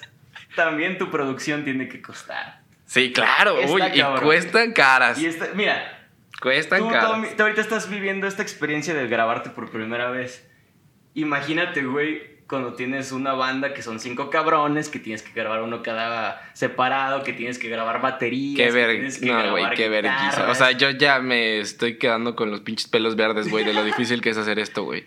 también 0.54 0.98
tu 0.98 1.10
producción 1.10 1.64
tiene 1.64 1.88
que 1.88 2.02
costar. 2.02 2.60
Sí, 2.84 3.12
claro, 3.12 3.56
uy, 3.68 3.82
y 3.94 4.02
cuestan 4.20 4.72
caras. 4.72 5.18
Y 5.18 5.30
mira, 5.54 6.01
Cuestan 6.42 6.80
tú, 6.80 6.88
tú 7.36 7.42
ahorita 7.44 7.60
estás 7.60 7.88
viviendo 7.88 8.26
esta 8.26 8.42
experiencia 8.42 8.92
de 8.94 9.06
grabarte 9.06 9.50
por 9.50 9.70
primera 9.70 10.10
vez. 10.10 10.44
Imagínate, 11.14 11.84
güey, 11.84 12.20
cuando 12.48 12.74
tienes 12.74 13.12
una 13.12 13.32
banda 13.32 13.72
que 13.74 13.80
son 13.80 14.00
cinco 14.00 14.28
cabrones, 14.28 14.88
que 14.88 14.98
tienes 14.98 15.22
que 15.22 15.32
grabar 15.32 15.62
uno 15.62 15.84
cada 15.84 16.50
separado, 16.54 17.22
que 17.22 17.32
tienes 17.32 17.60
que 17.60 17.68
grabar 17.68 18.00
baterías. 18.00 18.56
Qué 18.56 18.72
ver... 18.72 19.08
No, 19.22 19.52
güey, 19.52 19.66
qué 19.76 19.88
vergüenza. 19.88 20.50
O 20.50 20.54
sea, 20.56 20.72
yo 20.72 20.90
ya 20.90 21.20
me 21.20 21.60
estoy 21.60 21.96
quedando 21.98 22.34
con 22.34 22.50
los 22.50 22.60
pinches 22.60 22.88
pelos 22.88 23.14
verdes, 23.14 23.48
güey, 23.48 23.64
de 23.64 23.72
lo 23.72 23.84
difícil 23.84 24.20
que 24.20 24.30
es 24.30 24.36
hacer 24.36 24.58
esto, 24.58 24.82
güey. 24.82 25.04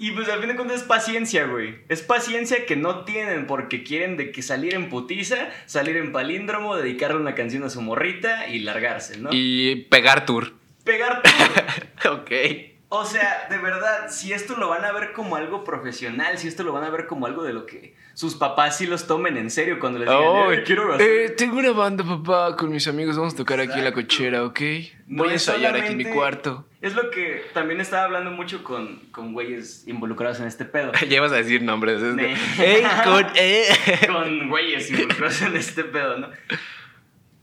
Y 0.00 0.10
pues 0.10 0.28
al 0.28 0.40
fin 0.40 0.48
de 0.48 0.56
cuentas 0.56 0.80
es 0.80 0.82
paciencia, 0.82 1.46
güey. 1.46 1.76
Es 1.88 2.02
paciencia 2.02 2.66
que 2.66 2.74
no 2.74 3.04
tienen 3.04 3.46
porque 3.46 3.84
quieren 3.84 4.16
de 4.16 4.32
que 4.32 4.42
salir 4.42 4.74
en 4.74 4.88
putiza, 4.88 5.50
salir 5.66 5.96
en 5.96 6.10
palíndromo, 6.10 6.74
dedicarle 6.74 7.20
una 7.20 7.36
canción 7.36 7.62
a 7.62 7.70
su 7.70 7.80
morrita 7.80 8.48
y 8.48 8.58
largarse, 8.58 9.18
¿no? 9.18 9.30
Y 9.32 9.86
pegar 9.88 10.26
tour 10.26 10.63
pegar 10.84 11.22
ok. 12.10 12.30
O 12.96 13.04
sea, 13.04 13.48
de 13.50 13.58
verdad, 13.58 14.08
si 14.08 14.32
esto 14.32 14.56
lo 14.56 14.68
van 14.68 14.84
a 14.84 14.92
ver 14.92 15.12
como 15.12 15.34
algo 15.34 15.64
profesional, 15.64 16.38
si 16.38 16.46
esto 16.46 16.62
lo 16.62 16.72
van 16.72 16.84
a 16.84 16.90
ver 16.90 17.06
como 17.06 17.26
algo 17.26 17.42
de 17.42 17.52
lo 17.52 17.66
que 17.66 17.96
sus 18.12 18.36
papás 18.36 18.78
sí 18.78 18.86
los 18.86 19.08
tomen 19.08 19.36
en 19.36 19.50
serio 19.50 19.80
cuando 19.80 19.98
les 19.98 20.08
digan, 20.08 20.22
oh, 20.24 20.50
quiero 20.64 20.96
eh, 21.00 21.30
tengo 21.30 21.58
una 21.58 21.72
banda, 21.72 22.04
papá, 22.04 22.54
con 22.56 22.70
mis 22.70 22.86
amigos, 22.86 23.16
vamos 23.16 23.34
a 23.34 23.36
tocar 23.38 23.58
aquí 23.58 23.80
en 23.80 23.84
la 23.84 23.92
cochera, 23.92 24.44
¿ok? 24.44 24.60
Voy 25.08 25.30
a 25.30 25.32
ensayar 25.32 25.74
aquí 25.74 25.88
en 25.88 25.96
mi 25.96 26.04
cuarto. 26.04 26.68
Es 26.80 26.94
lo 26.94 27.10
que 27.10 27.42
también 27.52 27.80
estaba 27.80 28.04
hablando 28.04 28.30
mucho 28.30 28.62
con, 28.62 28.98
con 29.10 29.32
güeyes 29.32 29.88
involucrados 29.88 30.38
en 30.38 30.46
este 30.46 30.64
pedo. 30.64 30.92
ya 31.08 31.20
vas 31.20 31.32
a 31.32 31.36
decir 31.36 31.62
nombres. 31.62 32.00
con, 33.04 33.26
eh. 33.34 33.66
con 34.06 34.48
güeyes 34.50 34.88
involucrados 34.90 35.42
en 35.42 35.56
este 35.56 35.82
pedo, 35.82 36.18
¿no? 36.18 36.28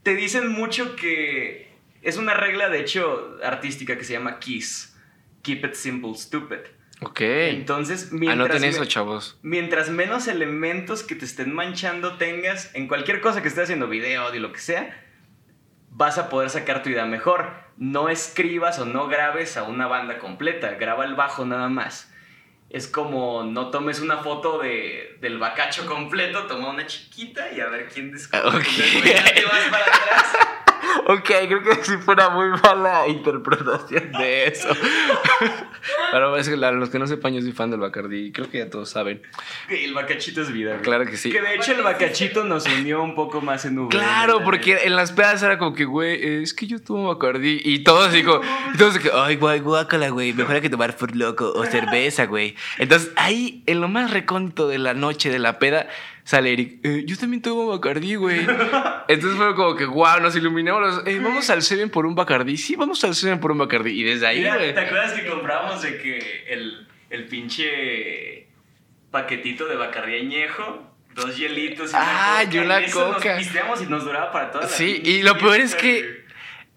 Te 0.03 0.15
dicen 0.15 0.49
mucho 0.49 0.95
que 0.95 1.70
es 2.01 2.17
una 2.17 2.33
regla, 2.33 2.69
de 2.69 2.79
hecho, 2.79 3.37
artística 3.43 3.97
que 3.97 4.03
se 4.03 4.13
llama 4.13 4.39
KISS. 4.39 4.95
Keep 5.43 5.65
it 5.65 5.73
simple, 5.73 6.13
stupid. 6.15 6.59
Ok. 7.01 7.21
Entonces, 7.21 8.11
mientras, 8.11 8.49
Anoten 8.51 8.63
eso, 8.63 8.85
chavos. 8.85 9.39
mientras 9.41 9.89
menos 9.89 10.27
elementos 10.27 11.03
que 11.03 11.15
te 11.15 11.25
estén 11.25 11.53
manchando 11.53 12.17
tengas 12.17 12.73
en 12.75 12.87
cualquier 12.87 13.21
cosa 13.21 13.41
que 13.41 13.47
estés 13.47 13.63
haciendo, 13.63 13.87
video, 13.87 14.27
audio, 14.27 14.39
lo 14.39 14.53
que 14.53 14.59
sea, 14.59 15.03
vas 15.89 16.17
a 16.17 16.29
poder 16.29 16.49
sacar 16.49 16.83
tu 16.83 16.89
idea 16.89 17.05
mejor. 17.05 17.53
No 17.77 18.09
escribas 18.09 18.77
o 18.79 18.85
no 18.85 19.07
grabes 19.07 19.57
a 19.57 19.63
una 19.63 19.87
banda 19.87 20.19
completa, 20.19 20.71
graba 20.71 21.05
el 21.05 21.15
bajo 21.15 21.45
nada 21.45 21.69
más. 21.69 22.11
Es 22.69 22.87
como 22.87 23.43
no 23.43 23.69
tomes 23.69 23.99
una 23.99 24.19
foto 24.19 24.59
de, 24.59 25.17
del 25.19 25.39
bacacho 25.39 25.85
completo, 25.85 26.45
toma 26.45 26.69
una 26.69 26.85
chiquita 26.85 27.51
y 27.51 27.59
a 27.59 27.67
ver 27.67 27.89
quién 27.89 28.11
descubre. 28.11 28.47
Okay. 28.47 29.01
te 29.01 29.43
vas 29.43 29.67
para 29.69 29.85
atrás 29.85 30.50
ok, 31.07 31.25
creo 31.25 31.63
que 31.63 31.75
sí 31.83 31.93
fue 31.97 32.13
una 32.13 32.29
muy 32.29 32.49
mala 32.63 33.07
interpretación 33.07 34.11
de 34.11 34.47
eso. 34.47 34.69
Pero 36.11 36.35
es 36.37 36.49
que 36.49 36.57
los 36.57 36.89
que 36.89 36.99
no 36.99 37.07
sepan, 37.07 37.33
yo 37.33 37.41
soy 37.41 37.51
fan 37.51 37.71
del 37.71 37.79
Bacardi. 37.79 38.31
Creo 38.31 38.49
que 38.49 38.59
ya 38.59 38.69
todos 38.69 38.89
saben. 38.89 39.21
El 39.69 39.93
bacachito 39.93 40.41
es 40.41 40.51
vida. 40.51 40.79
Claro 40.81 41.05
que 41.05 41.17
sí. 41.17 41.31
Que 41.31 41.41
de 41.41 41.55
hecho 41.55 41.73
el 41.73 41.81
bacachito 41.81 42.43
nos 42.43 42.65
unió 42.67 43.01
un 43.01 43.15
poco 43.15 43.41
más 43.41 43.65
en 43.65 43.79
Uber. 43.79 43.89
Claro, 43.89 44.43
porque 44.43 44.79
en 44.83 44.95
las 44.95 45.11
pedas 45.11 45.41
era 45.43 45.57
como 45.57 45.73
que, 45.73 45.85
güey, 45.85 46.43
es 46.43 46.53
que 46.53 46.67
yo 46.67 46.79
tomo 46.79 47.07
Bacardi. 47.07 47.61
Y 47.63 47.83
todos 47.83 48.11
digo, 48.11 48.41
y 48.73 48.77
todos 48.77 48.99
que, 48.99 49.09
ay, 49.13 49.37
guay, 49.37 49.59
guácala, 49.59 50.09
güey. 50.09 50.33
Mejor 50.33 50.55
hay 50.55 50.61
que 50.61 50.69
tomar 50.69 50.95
por 50.95 51.15
loco 51.15 51.51
o 51.55 51.65
cerveza, 51.65 52.25
güey. 52.25 52.55
Entonces 52.77 53.11
ahí, 53.15 53.63
en 53.65 53.81
lo 53.81 53.87
más 53.87 54.11
recóndito 54.11 54.67
de 54.67 54.77
la 54.77 54.93
noche 54.93 55.29
de 55.29 55.39
la 55.39 55.59
peda, 55.59 55.87
sale 56.23 56.53
Eric, 56.53 56.79
eh, 56.83 57.03
yo 57.05 57.17
también 57.17 57.41
tomo 57.41 57.67
Bacardí, 57.67 58.15
güey. 58.15 58.39
Entonces 59.07 59.37
fue 59.37 59.55
como 59.55 59.75
que, 59.75 59.85
wow, 59.85 60.19
nos 60.21 60.35
iluminamos. 60.35 61.03
Eh, 61.05 61.19
vamos 61.21 61.49
al 61.49 61.61
Seven 61.61 61.89
por 61.89 62.05
un 62.05 62.15
Bacardí. 62.15 62.57
Sí, 62.57 62.75
vamos 62.75 63.03
al 63.03 63.15
Seven 63.15 63.39
por 63.39 63.51
un 63.51 63.59
Bacardí. 63.59 63.99
Y 63.99 64.03
desde 64.03 64.27
ahí, 64.27 64.45
güey. 64.45 64.73
¿Te 64.73 64.79
acuerdas 64.79 65.13
que 65.13 65.25
compramos 65.25 65.81
de 65.81 65.97
que 65.97 66.45
el, 66.47 66.87
el 67.09 67.25
pinche 67.27 68.47
paquetito 69.11 69.67
de 69.67 69.75
Bacardí 69.75 70.15
añejo? 70.15 70.87
Dos 71.13 71.37
hielitos 71.37 71.91
y 71.91 71.95
ah, 71.97 72.43
y 72.49 72.57
una 72.57 72.89
coca. 72.89 73.35
Nos 73.35 73.81
y 73.81 73.85
nos 73.87 74.05
duraba 74.05 74.31
para 74.31 74.49
toda 74.49 74.63
la 74.63 74.69
Sí, 74.69 75.01
y 75.03 75.23
lo 75.23 75.37
peor 75.37 75.59
es 75.59 75.75
que 75.75 76.20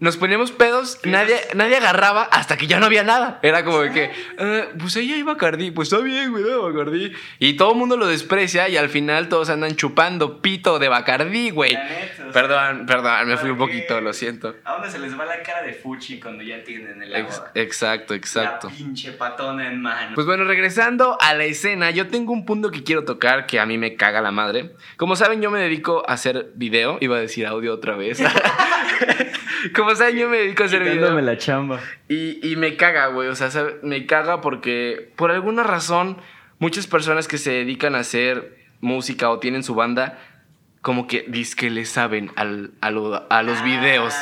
nos 0.01 0.17
poníamos 0.17 0.51
pedos, 0.51 0.99
nadie, 1.05 1.37
nadie 1.55 1.77
agarraba 1.77 2.25
hasta 2.25 2.57
que 2.57 2.67
ya 2.67 2.81
no 2.81 2.87
había 2.87 3.05
nada. 3.05 3.39
Era 3.43 3.65
como 3.65 3.81
de 3.81 3.93
que, 3.93 4.11
ah, 4.39 4.67
pues 4.79 4.97
ahí 4.97 5.13
hay 5.13 5.23
Bacardí, 5.23 5.71
pues 5.71 5.91
está 5.91 6.03
bien, 6.03 6.33
güey, 6.33 6.45
Bacardí. 6.45 7.13
Y 7.39 7.55
todo 7.55 7.73
el 7.73 7.79
mundo 7.79 7.97
lo 7.97 8.09
desprecia 8.09 8.69
y 8.69 8.77
al 8.77 8.89
final 8.89 9.29
todos 9.29 9.51
andan 9.51 9.77
chupando 9.77 10.43
pito 10.43 10.79
de 10.81 10.89
Bacardí, 10.89 11.51
güey. 11.51 11.79
Perdón, 12.33 12.87
perdón, 12.87 13.29
me 13.29 13.37
fui 13.37 13.51
un 13.51 13.57
poquito, 13.57 14.01
lo 14.01 14.13
siento. 14.13 14.57
¿A 14.65 14.73
dónde 14.73 14.91
se 14.91 14.99
les 14.99 15.19
va 15.19 15.25
la 15.27 15.43
cara 15.43 15.63
de 15.63 15.73
Fuchi 15.73 16.19
cuando 16.19 16.43
ya 16.43 16.63
tienen 16.65 17.01
el 17.01 17.15
agua? 17.15 17.53
exacto, 17.55 18.15
exacto. 18.15 18.69
La 18.69 18.75
pinche 18.75 19.13
patona 19.13 19.69
en 19.69 19.81
mano. 19.81 20.17
Pues 20.17 20.27
bueno, 20.27 20.45
regresando 20.45 21.17
a 21.21 21.35
la 21.35 21.45
escena, 21.45 21.91
yo 21.93 22.09
tengo 22.09 22.33
un 22.33 22.45
punto 22.45 22.71
que 22.71 22.83
quiero 22.83 23.05
tocar 23.05 23.47
que 23.47 23.61
a 23.61 23.67
mí 23.67 23.79
me 23.79 23.95
caga 23.95 24.21
la 24.21 24.33
madre. 24.33 24.75
Como 24.97 25.15
saben, 25.15 25.41
yo 25.41 25.53
me 25.53 25.61
dedico 25.61 26.03
a 26.09 26.15
hacer 26.15 26.51
video, 26.57 26.99
iba 27.01 27.17
a 27.17 27.21
decir 27.21 27.47
audio 27.47 27.73
otra 27.73 27.97
vez. 27.97 28.21
Como 29.75 29.95
saben, 29.95 30.17
yo 30.17 30.29
me 30.29 30.39
dedico 30.39 30.65
a 30.65 30.67
hacer 30.67 30.83
video. 30.83 31.21
la 31.21 31.39
chamba. 31.39 31.81
Y, 32.09 32.47
y 32.47 32.57
me 32.57 32.77
caga, 32.77 33.07
güey. 33.07 33.29
O 33.29 33.35
sea, 33.35 33.51
me 33.83 34.07
caga 34.07 34.41
porque 34.41 35.11
por 35.17 35.31
alguna 35.31 35.63
razón 35.63 36.19
muchas 36.59 36.87
personas 36.87 37.29
que 37.29 37.39
se 37.39 37.53
dedican 37.53 37.95
a 37.95 38.01
hacer 38.01 38.59
música 38.81 39.31
o 39.31 39.39
tienen 39.39 39.63
su 39.63 39.75
banda, 39.75 40.19
como 40.83 41.07
que 41.07 41.25
dicen 41.29 41.57
que 41.57 41.71
le 41.71 41.85
saben 41.85 42.31
al, 42.37 42.73
a, 42.81 42.89
a, 42.89 43.43
los 43.43 43.59
ah. 43.59 43.65
videos. 43.65 44.15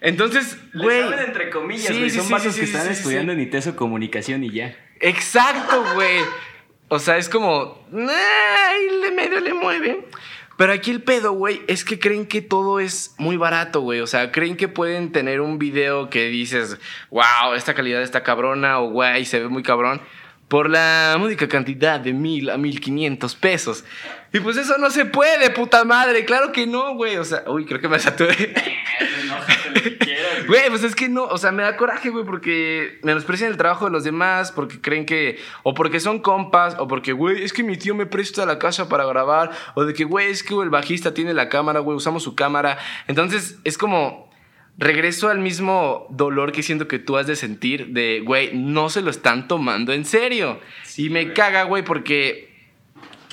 Entonces, 0.00 0.58
güey. 0.74 1.02
saben 1.02 1.26
entre 1.26 1.50
comillas, 1.50 1.86
sí, 1.86 2.10
son 2.10 2.40
sí, 2.40 2.60
que 2.60 2.64
están 2.64 2.90
estudiando 2.90 3.32
en 3.32 3.40
ITESO 3.40 3.76
Comunicación 3.76 4.44
y 4.44 4.50
ya. 4.50 4.76
Exacto, 5.00 5.84
güey. 5.94 6.20
O 6.88 6.98
sea, 6.98 7.16
es 7.18 7.28
como. 7.28 7.86
Ay, 7.92 9.00
le 9.02 9.10
medio 9.12 9.40
le 9.40 9.54
mueve. 9.54 10.06
Pero 10.60 10.74
aquí 10.74 10.90
el 10.90 11.02
pedo, 11.02 11.32
güey, 11.32 11.62
es 11.68 11.86
que 11.86 11.98
creen 11.98 12.26
que 12.26 12.42
todo 12.42 12.80
es 12.80 13.14
muy 13.16 13.38
barato, 13.38 13.80
güey. 13.80 14.00
O 14.00 14.06
sea, 14.06 14.30
creen 14.30 14.58
que 14.58 14.68
pueden 14.68 15.10
tener 15.10 15.40
un 15.40 15.58
video 15.58 16.10
que 16.10 16.26
dices, 16.26 16.76
wow, 17.08 17.54
esta 17.56 17.72
calidad 17.72 18.02
está 18.02 18.22
cabrona 18.22 18.78
o 18.78 18.90
güey, 18.90 19.24
se 19.24 19.40
ve 19.40 19.48
muy 19.48 19.62
cabrón 19.62 20.02
por 20.48 20.68
la 20.68 21.16
módica 21.18 21.48
cantidad 21.48 21.98
de 21.98 22.12
mil 22.12 22.50
a 22.50 22.58
mil 22.58 22.78
quinientos 22.78 23.36
pesos. 23.36 23.86
Y 24.34 24.40
pues 24.40 24.58
eso 24.58 24.76
no 24.76 24.90
se 24.90 25.06
puede, 25.06 25.48
puta 25.48 25.82
madre. 25.84 26.26
Claro 26.26 26.52
que 26.52 26.66
no, 26.66 26.94
güey. 26.94 27.16
O 27.16 27.24
sea, 27.24 27.42
uy, 27.46 27.64
creo 27.64 27.80
que 27.80 27.88
me 27.88 27.98
saturé. 27.98 28.52
Güey, 30.50 30.68
pues 30.68 30.82
es 30.82 30.96
que 30.96 31.08
no, 31.08 31.26
o 31.26 31.38
sea, 31.38 31.52
me 31.52 31.62
da 31.62 31.76
coraje, 31.76 32.10
güey, 32.10 32.24
porque 32.24 32.98
menosprecian 33.04 33.52
el 33.52 33.56
trabajo 33.56 33.84
de 33.84 33.92
los 33.92 34.02
demás, 34.02 34.50
porque 34.50 34.80
creen 34.80 35.06
que, 35.06 35.38
o 35.62 35.74
porque 35.74 36.00
son 36.00 36.18
compas, 36.18 36.74
o 36.80 36.88
porque, 36.88 37.12
güey, 37.12 37.44
es 37.44 37.52
que 37.52 37.62
mi 37.62 37.76
tío 37.76 37.94
me 37.94 38.04
presta 38.04 38.44
la 38.44 38.58
casa 38.58 38.88
para 38.88 39.04
grabar, 39.04 39.52
o 39.76 39.84
de 39.84 39.94
que, 39.94 40.02
güey, 40.02 40.28
es 40.28 40.42
que 40.42 40.54
el 40.54 40.68
bajista 40.68 41.14
tiene 41.14 41.34
la 41.34 41.48
cámara, 41.48 41.78
güey, 41.78 41.96
usamos 41.96 42.24
su 42.24 42.34
cámara. 42.34 42.78
Entonces, 43.06 43.60
es 43.62 43.78
como, 43.78 44.28
regreso 44.76 45.28
al 45.28 45.38
mismo 45.38 46.08
dolor 46.10 46.50
que 46.50 46.64
siento 46.64 46.88
que 46.88 46.98
tú 46.98 47.16
has 47.16 47.28
de 47.28 47.36
sentir 47.36 47.92
de, 47.92 48.20
güey, 48.26 48.50
no 48.52 48.88
se 48.88 49.02
lo 49.02 49.10
están 49.10 49.46
tomando 49.46 49.92
en 49.92 50.04
serio. 50.04 50.58
y 50.96 51.10
me 51.10 51.32
caga, 51.32 51.62
güey, 51.62 51.84
porque 51.84 52.52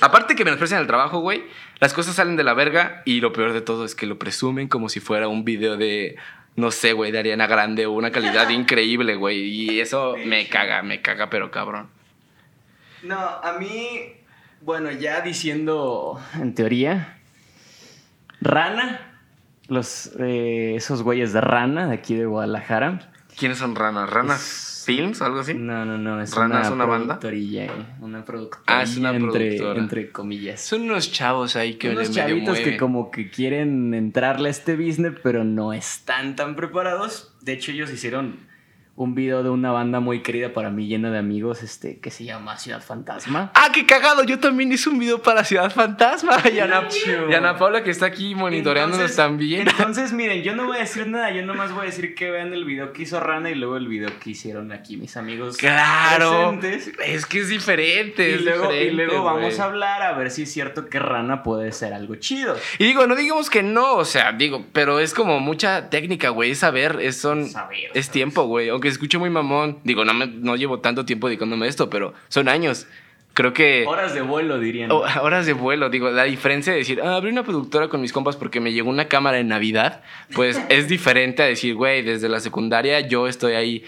aparte 0.00 0.36
que 0.36 0.44
menosprecian 0.44 0.80
el 0.80 0.86
trabajo, 0.86 1.18
güey, 1.18 1.42
las 1.80 1.94
cosas 1.94 2.14
salen 2.14 2.36
de 2.36 2.44
la 2.44 2.54
verga 2.54 3.02
y 3.04 3.20
lo 3.20 3.32
peor 3.32 3.52
de 3.52 3.60
todo 3.60 3.84
es 3.84 3.96
que 3.96 4.06
lo 4.06 4.20
presumen 4.20 4.68
como 4.68 4.88
si 4.88 5.00
fuera 5.00 5.26
un 5.26 5.44
video 5.44 5.76
de, 5.76 6.16
no 6.56 6.70
sé, 6.70 6.92
güey, 6.92 7.12
de 7.12 7.20
Ariana 7.20 7.46
Grande 7.46 7.86
una 7.86 8.10
calidad 8.10 8.48
increíble, 8.50 9.16
güey. 9.16 9.38
Y 9.44 9.80
eso 9.80 10.16
me 10.24 10.48
caga, 10.48 10.82
me 10.82 11.00
caga, 11.02 11.30
pero 11.30 11.50
cabrón. 11.50 11.88
No, 13.02 13.18
a 13.18 13.56
mí, 13.58 14.14
bueno, 14.60 14.90
ya 14.90 15.20
diciendo 15.20 16.20
en 16.34 16.54
teoría, 16.54 17.18
Rana 18.40 19.08
los, 19.68 20.12
eh, 20.18 20.74
esos 20.76 21.02
güeyes 21.02 21.32
de 21.32 21.40
Rana 21.40 21.86
de 21.86 21.94
aquí 21.94 22.14
de 22.14 22.26
Guadalajara. 22.26 23.10
¿Quiénes 23.38 23.58
son 23.58 23.76
Rana? 23.76 24.06
¿Ranas 24.06 24.77
Films? 24.88 25.20
¿Algo 25.20 25.40
así? 25.40 25.52
No, 25.52 25.84
no, 25.84 25.98
no. 25.98 26.22
Es 26.22 26.34
¿Rana 26.34 26.56
una 26.56 26.64
es 26.64 26.70
una 26.70 26.86
banda? 26.86 27.20
Una 28.00 28.24
productora. 28.24 28.62
Ah, 28.66 28.82
es 28.82 28.96
una 28.96 29.10
entre, 29.10 29.30
productora. 29.30 29.80
Entre 29.80 30.10
comillas. 30.10 30.62
Son 30.62 30.80
unos 30.80 31.12
chavos 31.12 31.56
ahí 31.56 31.74
que 31.74 31.90
Unos 31.90 32.10
chavitos 32.10 32.58
que 32.60 32.78
como 32.78 33.10
que 33.10 33.28
quieren 33.28 33.92
entrarle 33.92 34.48
a 34.48 34.50
este 34.50 34.76
business, 34.76 35.12
pero 35.22 35.44
no 35.44 35.74
están 35.74 36.36
tan 36.36 36.56
preparados. 36.56 37.34
De 37.42 37.52
hecho, 37.52 37.70
ellos 37.70 37.92
hicieron 37.92 38.47
un 38.98 39.14
video 39.14 39.44
de 39.44 39.48
una 39.48 39.70
banda 39.70 40.00
muy 40.00 40.22
querida 40.22 40.52
para 40.52 40.70
mí, 40.70 40.88
llena 40.88 41.12
de 41.12 41.18
amigos, 41.18 41.62
este, 41.62 42.00
que 42.00 42.10
se 42.10 42.24
llama 42.24 42.58
Ciudad 42.58 42.82
Fantasma. 42.82 43.52
¡Ah, 43.54 43.70
qué 43.72 43.86
cagado! 43.86 44.24
Yo 44.24 44.40
también 44.40 44.72
hice 44.72 44.88
un 44.88 44.98
video 44.98 45.22
para 45.22 45.44
Ciudad 45.44 45.70
Fantasma. 45.70 46.42
Y 46.52 46.58
Ana, 46.58 47.56
Paula, 47.56 47.84
que 47.84 47.90
está 47.90 48.06
aquí 48.06 48.34
monitoreándonos 48.34 49.14
también. 49.14 49.68
Entonces, 49.68 50.12
miren, 50.12 50.42
yo 50.42 50.56
no 50.56 50.66
voy 50.66 50.78
a 50.78 50.80
decir 50.80 51.06
nada, 51.06 51.30
yo 51.30 51.46
nomás 51.46 51.70
voy 51.72 51.82
a 51.82 51.84
decir 51.84 52.16
que 52.16 52.28
vean 52.30 52.52
el 52.52 52.64
video 52.64 52.92
que 52.92 53.02
hizo 53.02 53.20
Rana 53.20 53.50
y 53.50 53.54
luego 53.54 53.76
el 53.76 53.86
video 53.86 54.10
que 54.18 54.30
hicieron 54.30 54.72
aquí 54.72 54.96
mis 54.96 55.16
amigos. 55.16 55.58
¡Claro! 55.58 56.58
Es 57.04 57.26
que 57.26 57.38
es 57.38 57.48
diferente. 57.48 58.30
Y 58.30 58.38
luego, 58.38 58.72
y 58.72 58.90
luego 58.90 59.22
vamos 59.22 59.60
a 59.60 59.64
hablar 59.64 60.02
a 60.02 60.12
ver 60.14 60.32
si 60.32 60.42
es 60.42 60.52
cierto 60.52 60.88
que 60.88 60.98
Rana 60.98 61.44
puede 61.44 61.70
ser 61.70 61.94
algo 61.94 62.16
chido. 62.16 62.56
Y 62.78 62.86
digo, 62.86 63.06
no 63.06 63.14
digamos 63.14 63.48
que 63.48 63.62
no, 63.62 63.94
o 63.94 64.04
sea, 64.04 64.32
digo, 64.32 64.64
pero 64.72 64.98
es 64.98 65.14
como 65.14 65.38
mucha 65.38 65.88
técnica, 65.88 66.30
güey. 66.30 66.50
Es 66.50 66.58
saber, 66.58 66.98
es, 67.00 67.20
son, 67.20 67.48
es 67.94 68.10
tiempo, 68.10 68.44
güey. 68.46 68.70
Aunque 68.70 68.87
escucho 68.88 69.18
muy 69.18 69.30
mamón. 69.30 69.78
Digo, 69.84 70.04
no, 70.04 70.14
me, 70.14 70.26
no 70.26 70.56
llevo 70.56 70.80
tanto 70.80 71.04
tiempo 71.04 71.28
dedicándome 71.28 71.66
a 71.66 71.68
esto, 71.68 71.90
pero 71.90 72.14
son 72.28 72.48
años. 72.48 72.86
Creo 73.34 73.52
que... 73.52 73.84
Horas 73.86 74.14
de 74.14 74.22
vuelo, 74.22 74.58
dirían. 74.58 74.90
horas 75.22 75.46
de 75.46 75.52
vuelo, 75.52 75.90
digo, 75.90 76.10
la 76.10 76.24
diferencia 76.24 76.72
de 76.72 76.80
decir, 76.80 77.00
ah, 77.00 77.14
abrí 77.14 77.30
una 77.30 77.44
productora 77.44 77.88
con 77.88 78.00
mis 78.00 78.12
compas 78.12 78.36
porque 78.36 78.60
me 78.60 78.72
llegó 78.72 78.90
una 78.90 79.06
cámara 79.06 79.38
en 79.38 79.48
Navidad, 79.48 80.02
pues 80.34 80.60
es 80.68 80.88
diferente 80.88 81.42
a 81.42 81.46
decir, 81.46 81.74
güey, 81.76 82.02
desde 82.02 82.28
la 82.28 82.40
secundaria 82.40 82.98
yo 83.00 83.28
estoy 83.28 83.52
ahí 83.52 83.84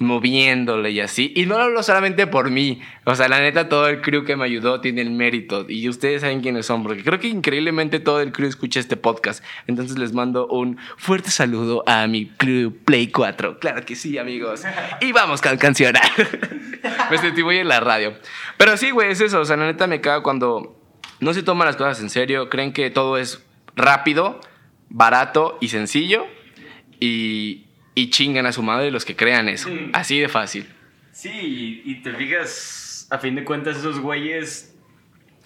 moviéndole 0.00 0.90
y 0.90 1.00
así. 1.00 1.32
Y 1.36 1.44
no 1.44 1.58
lo 1.58 1.64
hablo 1.64 1.82
solamente 1.82 2.26
por 2.26 2.50
mí. 2.50 2.80
O 3.04 3.14
sea, 3.14 3.28
la 3.28 3.38
neta, 3.38 3.68
todo 3.68 3.86
el 3.86 4.00
crew 4.00 4.24
que 4.24 4.34
me 4.34 4.46
ayudó 4.46 4.80
tiene 4.80 5.02
el 5.02 5.10
mérito. 5.10 5.66
Y 5.68 5.88
ustedes 5.88 6.22
saben 6.22 6.40
quiénes 6.40 6.66
son, 6.66 6.82
porque 6.82 7.04
creo 7.04 7.20
que 7.20 7.28
increíblemente 7.28 8.00
todo 8.00 8.20
el 8.20 8.32
crew 8.32 8.48
escucha 8.48 8.80
este 8.80 8.96
podcast. 8.96 9.44
Entonces 9.66 9.98
les 9.98 10.14
mando 10.14 10.46
un 10.48 10.78
fuerte 10.96 11.30
saludo 11.30 11.84
a 11.86 12.06
mi 12.06 12.26
crew 12.26 12.74
Play 12.84 13.08
4. 13.08 13.60
Claro 13.60 13.84
que 13.84 13.94
sí, 13.94 14.16
amigos. 14.16 14.62
Y 15.02 15.12
vamos 15.12 15.42
con 15.42 15.58
canción. 15.58 15.94
me 17.10 17.18
sentí 17.18 17.44
muy 17.44 17.58
en 17.58 17.68
la 17.68 17.80
radio. 17.80 18.14
Pero 18.56 18.78
sí, 18.78 18.90
güey, 18.90 19.12
es 19.12 19.20
eso. 19.20 19.40
O 19.40 19.44
sea, 19.44 19.58
la 19.58 19.66
neta 19.66 19.86
me 19.86 20.00
caga 20.00 20.22
cuando 20.22 20.80
no 21.20 21.34
se 21.34 21.42
toman 21.42 21.66
las 21.66 21.76
cosas 21.76 22.00
en 22.00 22.08
serio. 22.08 22.48
Creen 22.48 22.72
que 22.72 22.88
todo 22.88 23.18
es 23.18 23.44
rápido, 23.76 24.40
barato 24.88 25.58
y 25.60 25.68
sencillo. 25.68 26.26
Y, 27.00 27.66
y 27.94 28.10
chingan 28.10 28.46
a 28.46 28.52
su 28.52 28.62
madre 28.62 28.90
los 28.90 29.04
que 29.04 29.16
crean 29.16 29.48
eso. 29.48 29.68
Así 29.92 30.18
de 30.20 30.28
fácil. 30.28 30.66
Sí, 31.12 31.82
y 31.84 32.02
te 32.02 32.12
fijas, 32.14 33.06
a 33.10 33.18
fin 33.18 33.34
de 33.34 33.44
cuentas 33.44 33.76
esos 33.76 34.00
güeyes 34.00 34.76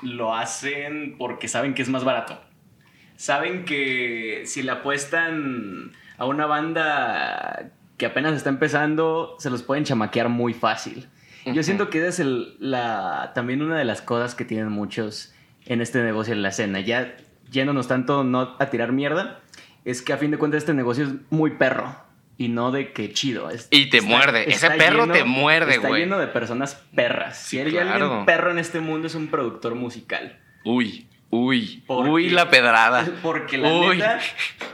lo 0.03 0.35
hacen 0.35 1.17
porque 1.19 1.49
saben 1.49 1.75
que 1.75 1.83
es 1.83 1.89
más 1.89 2.05
barato. 2.05 2.41
Saben 3.17 3.65
que 3.65 4.43
si 4.47 4.63
le 4.63 4.73
apuestan 4.73 5.93
a 6.19 6.27
una 6.27 6.47
banda 6.47 7.71
que 7.97 8.07
apenas 8.07 8.35
está 8.35 8.51
empezando, 8.51 9.37
se 9.39 9.51
los 9.51 9.63
pueden 9.63 9.85
chamaquear 9.85 10.29
muy 10.29 10.53
fácil. 10.53 11.09
Yo 11.47 11.63
siento 11.63 11.91
que 11.91 12.07
es 12.07 12.21
el, 12.21 12.57
la, 12.59 13.33
también 13.35 13.61
una 13.61 13.77
de 13.77 13.85
las 13.85 14.01
cosas 14.01 14.35
que 14.35 14.45
tienen 14.45 14.69
muchos 14.69 15.35
en 15.67 15.83
este 15.83 16.03
negocio 16.03 16.33
en 16.33 16.43
la 16.43 16.49
escena. 16.49 16.81
Ya 16.81 17.17
yéndonos 17.51 17.87
tanto 17.87 18.25
no 18.25 18.57
a 18.59 18.71
tirar 18.71 18.93
mierda, 18.93 19.41
es 19.85 20.01
que 20.01 20.15
a 20.15 20.17
fin 20.17 20.31
de 20.31 20.39
cuentas 20.39 20.59
este 20.59 20.75
negocio 20.75 21.05
es 21.05 21.11
muy 21.31 21.53
perro 21.53 22.04
y 22.37 22.49
no 22.49 22.73
de 22.73 22.93
que 22.93 23.13
chido. 23.13 23.49
y 23.71 23.91
te 23.91 24.01
muerde. 24.01 24.51
Ese 24.51 24.71
perro 24.71 25.07
te 25.09 25.25
muerde, 25.25 25.79
güey. 25.79 25.93
Está 25.93 25.99
lleno 25.99 26.19
de 26.19 26.27
personas 26.27 26.75
perras. 26.95 27.39
si 27.39 27.59
hay 27.59 27.77
alguien 27.77 28.25
perro 28.25 28.51
en 28.51 28.59
este 28.59 28.81
mundo 28.81 29.07
es 29.07 29.15
un 29.15 29.29
productor 29.29 29.75
musical. 29.75 30.39
Uy. 30.65 31.07
Uy, 31.31 31.83
uy 31.89 32.31
la 32.31 32.49
pedrada. 32.49 33.09
Porque 33.23 33.59
la 33.59 33.69
neta, 33.69 34.21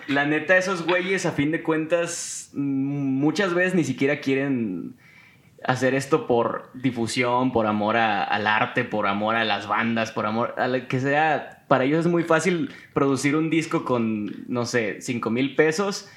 la 0.09 0.27
neta, 0.27 0.59
esos 0.59 0.85
güeyes, 0.85 1.25
a 1.25 1.33
fin 1.33 1.53
de 1.53 1.63
cuentas, 1.63 2.51
muchas 2.53 3.55
veces 3.55 3.75
ni 3.75 3.83
siquiera 3.83 4.21
quieren 4.21 4.95
hacer 5.65 5.95
esto 5.95 6.27
por 6.27 6.71
difusión, 6.75 7.53
por 7.53 7.67
amor 7.67 7.97
al 7.97 8.47
arte, 8.47 8.85
por 8.85 9.07
amor 9.07 9.37
a 9.37 9.45
las 9.45 9.69
bandas, 9.69 10.13
por 10.13 10.27
amor 10.27 10.55
a 10.59 10.69
lo 10.69 10.87
que 10.87 11.01
sea. 11.01 11.65
Para 11.67 11.85
ellos 11.85 12.01
es 12.01 12.13
muy 12.13 12.25
fácil 12.25 12.71
producir 12.93 13.37
un 13.37 13.49
disco 13.49 13.87
con, 13.87 14.45
no 14.49 14.67
sé, 14.67 15.01
5 15.01 15.31
mil 15.31 15.55
pesos 15.55 16.11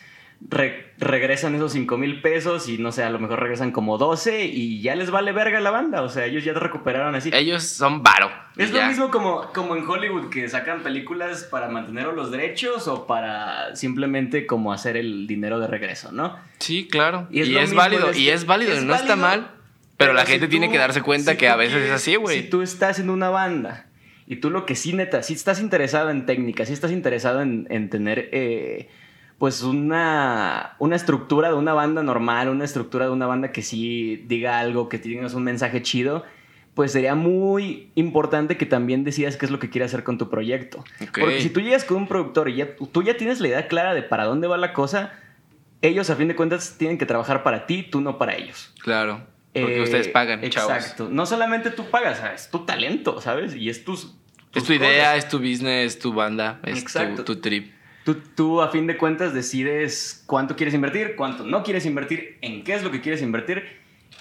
regresan 0.49 1.55
esos 1.55 1.73
5 1.73 1.97
mil 1.97 2.21
pesos 2.21 2.67
y 2.69 2.77
no 2.77 2.91
sé, 2.91 3.03
a 3.03 3.09
lo 3.09 3.19
mejor 3.19 3.39
regresan 3.39 3.71
como 3.71 3.97
12 3.97 4.45
y 4.45 4.81
ya 4.81 4.95
les 4.95 5.11
vale 5.11 5.31
verga 5.31 5.59
la 5.59 5.71
banda. 5.71 6.01
O 6.01 6.09
sea, 6.09 6.25
ellos 6.25 6.43
ya 6.43 6.53
te 6.53 6.59
recuperaron 6.59 7.15
así. 7.15 7.29
Ellos 7.33 7.63
son 7.63 8.03
varo. 8.03 8.31
Es 8.57 8.71
lo 8.71 8.85
mismo 8.85 9.09
como, 9.09 9.51
como 9.53 9.75
en 9.75 9.87
Hollywood 9.87 10.29
que 10.29 10.47
sacan 10.49 10.83
películas 10.83 11.43
para 11.43 11.69
mantener 11.69 12.05
los 12.07 12.31
derechos 12.31 12.87
o 12.87 13.07
para 13.07 13.75
simplemente 13.75 14.45
como 14.45 14.73
hacer 14.73 14.97
el 14.97 15.27
dinero 15.27 15.59
de 15.59 15.67
regreso, 15.67 16.11
¿no? 16.11 16.37
Sí, 16.59 16.87
claro. 16.87 17.27
Y 17.31 17.55
es, 17.55 17.73
válido, 17.73 18.13
y 18.13 18.29
es 18.29 18.45
válido, 18.45 18.79
no 18.81 18.95
está 18.95 19.15
mal. 19.15 19.51
Pero, 19.97 20.13
la 20.13 20.25
gente 20.25 20.47
tiene 20.47 20.69
que 20.69 20.77
darse 20.77 21.01
cuenta 21.01 21.37
que 21.37 21.47
a 21.47 21.55
veces 21.55 21.83
es 21.83 21.91
así, 21.91 22.15
güey. 22.15 22.41
Si 22.41 22.49
tú 22.49 22.61
estás 22.61 22.99
en 22.99 23.09
una 23.09 23.29
banda 23.29 23.87
y 24.27 24.37
tú 24.37 24.49
lo 24.49 24.65
que 24.65 24.75
sí, 24.75 24.93
neta, 24.93 25.23
si 25.23 25.33
estás 25.33 25.61
interesado 25.61 26.09
en 26.09 26.25
técnica, 26.25 26.65
si 26.65 26.73
estás 26.73 26.91
interesado 26.91 27.41
en, 27.41 27.67
en 27.69 27.89
tener... 27.89 28.29
Eh, 28.31 28.89
pues 29.43 29.61
una, 29.61 30.77
una 30.79 30.95
estructura 30.95 31.49
de 31.49 31.55
una 31.55 31.73
banda 31.73 32.01
normal, 32.01 32.47
una 32.47 32.63
estructura 32.63 33.07
de 33.07 33.11
una 33.11 33.27
banda 33.27 33.51
que 33.51 33.61
sí 33.61 34.23
diga 34.25 34.57
algo, 34.57 34.87
que 34.87 34.99
tengas 34.99 35.33
un 35.33 35.43
mensaje 35.43 35.81
chido, 35.81 36.23
pues 36.75 36.93
sería 36.93 37.13
muy 37.13 37.89
importante 37.95 38.55
que 38.55 38.65
también 38.65 39.03
decidas 39.03 39.35
qué 39.35 39.45
es 39.45 39.51
lo 39.51 39.59
que 39.59 39.69
quieres 39.69 39.91
hacer 39.91 40.05
con 40.05 40.17
tu 40.17 40.29
proyecto. 40.29 40.85
Porque 41.19 41.41
si 41.41 41.49
tú 41.49 41.59
llegas 41.59 41.83
con 41.83 41.97
un 41.97 42.07
productor 42.07 42.47
y 42.47 42.55
ya, 42.55 42.77
tú 42.77 43.03
ya 43.03 43.17
tienes 43.17 43.41
la 43.41 43.49
idea 43.49 43.67
clara 43.67 43.93
de 43.93 44.01
para 44.01 44.23
dónde 44.23 44.47
va 44.47 44.55
la 44.55 44.71
cosa, 44.71 45.11
ellos 45.81 46.09
a 46.09 46.15
fin 46.15 46.29
de 46.29 46.37
cuentas 46.37 46.77
tienen 46.77 46.97
que 46.97 47.05
trabajar 47.05 47.43
para 47.43 47.65
ti, 47.65 47.83
tú 47.83 47.99
no 47.99 48.17
para 48.17 48.37
ellos. 48.37 48.73
Claro. 48.81 49.27
Porque 49.51 49.77
eh, 49.79 49.83
ustedes 49.83 50.07
pagan, 50.07 50.41
Exacto. 50.41 51.09
No 51.11 51.25
solamente 51.25 51.69
tú 51.69 51.83
pagas, 51.89 52.23
es 52.33 52.49
tu 52.49 52.59
talento, 52.59 53.19
¿sabes? 53.19 53.57
Y 53.57 53.67
es 53.67 53.83
tus... 53.83 54.15
es 54.53 54.63
tu 54.63 54.71
idea, 54.71 55.17
es 55.17 55.27
tu 55.27 55.39
business, 55.39 55.95
es 55.95 55.99
tu 55.99 56.13
banda, 56.13 56.61
es 56.63 56.85
tu, 56.85 57.25
tu 57.25 57.41
trip. 57.41 57.82
Tú, 58.35 58.61
a 58.61 58.69
fin 58.69 58.85
de 58.85 58.97
cuentas 58.97 59.33
decides 59.33 60.23
cuánto 60.25 60.55
quieres 60.55 60.73
invertir, 60.73 61.15
cuánto 61.15 61.45
no 61.45 61.63
quieres 61.63 61.85
invertir, 61.85 62.37
en 62.41 62.63
qué 62.63 62.73
es 62.73 62.83
lo 62.83 62.91
que 62.91 63.01
quieres 63.01 63.21
invertir. 63.21 63.63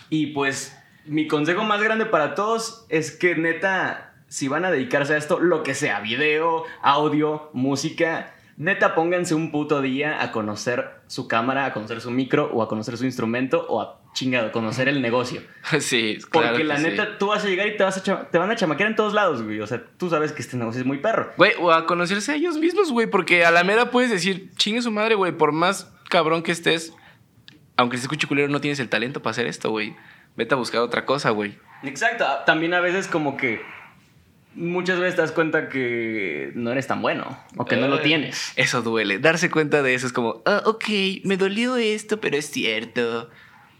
Y 0.08 0.26
pues 0.28 0.76
mi 1.04 1.26
consejo 1.26 1.64
más 1.64 1.82
grande 1.82 2.06
para 2.06 2.34
todos 2.34 2.86
es 2.88 3.10
que 3.10 3.34
neta, 3.34 4.14
si 4.28 4.46
van 4.46 4.64
a 4.64 4.70
dedicarse 4.70 5.14
a 5.14 5.16
esto, 5.16 5.40
lo 5.40 5.64
que 5.64 5.74
sea, 5.74 6.00
video, 6.00 6.64
audio, 6.80 7.50
música, 7.52 8.32
neta 8.56 8.94
pónganse 8.94 9.34
un 9.34 9.50
puto 9.50 9.80
día 9.80 10.22
a 10.22 10.30
conocer 10.30 11.00
su 11.08 11.26
cámara, 11.26 11.66
a 11.66 11.72
conocer 11.72 12.00
su 12.00 12.12
micro 12.12 12.50
o 12.52 12.62
a 12.62 12.68
conocer 12.68 12.96
su 12.96 13.04
instrumento 13.04 13.66
o 13.68 13.80
a 13.80 14.01
chingado, 14.14 14.52
conocer 14.52 14.88
el 14.88 15.00
negocio. 15.02 15.42
Sí, 15.80 16.18
Porque 16.32 16.48
claro 16.48 16.64
la 16.64 16.76
que 16.76 16.82
neta, 16.82 17.04
sí. 17.06 17.10
tú 17.18 17.28
vas 17.28 17.44
a 17.44 17.48
llegar 17.48 17.66
y 17.68 17.76
te, 17.76 17.82
vas 17.84 17.96
a 17.96 18.28
te 18.30 18.38
van 18.38 18.50
a 18.50 18.56
chamaquear 18.56 18.90
en 18.90 18.96
todos 18.96 19.14
lados, 19.14 19.42
güey. 19.42 19.60
O 19.60 19.66
sea, 19.66 19.82
tú 19.98 20.10
sabes 20.10 20.32
que 20.32 20.42
este 20.42 20.56
negocio 20.56 20.80
es 20.80 20.86
muy 20.86 20.98
perro. 20.98 21.32
Güey, 21.36 21.52
o 21.60 21.72
a 21.72 21.86
conocerse 21.86 22.32
a 22.32 22.34
ellos 22.34 22.56
mismos, 22.58 22.90
güey, 22.92 23.06
porque 23.06 23.44
a 23.44 23.50
la 23.50 23.64
mera 23.64 23.90
puedes 23.90 24.10
decir, 24.10 24.50
chingue 24.56 24.82
su 24.82 24.90
madre, 24.90 25.14
güey, 25.14 25.32
por 25.32 25.52
más 25.52 25.92
cabrón 26.10 26.42
que 26.42 26.52
estés, 26.52 26.92
aunque 27.76 27.96
se 27.96 28.02
escuche 28.02 28.26
culero, 28.26 28.48
no 28.48 28.60
tienes 28.60 28.80
el 28.80 28.88
talento 28.88 29.22
para 29.22 29.30
hacer 29.32 29.46
esto, 29.46 29.70
güey. 29.70 29.96
Vete 30.36 30.54
a 30.54 30.58
buscar 30.58 30.80
otra 30.82 31.04
cosa, 31.06 31.30
güey. 31.30 31.58
Exacto. 31.82 32.24
Ah, 32.26 32.44
También 32.44 32.74
a 32.74 32.80
veces 32.80 33.06
como 33.06 33.36
que 33.36 33.60
muchas 34.54 34.98
veces 34.98 35.16
te 35.16 35.22
das 35.22 35.32
cuenta 35.32 35.68
que 35.68 36.52
no 36.54 36.70
eres 36.72 36.86
tan 36.86 37.00
bueno 37.02 37.38
o 37.56 37.64
que 37.64 37.76
no 37.76 37.88
lo 37.88 37.96
Ay, 37.96 38.02
tienes. 38.02 38.52
Eso 38.56 38.82
duele. 38.82 39.18
Darse 39.18 39.50
cuenta 39.50 39.82
de 39.82 39.94
eso 39.94 40.06
es 40.06 40.12
como, 40.12 40.42
ah, 40.46 40.62
ok, 40.66 40.84
me 41.24 41.36
dolió 41.36 41.76
esto, 41.76 42.20
pero 42.20 42.36
es 42.36 42.50
cierto. 42.50 43.30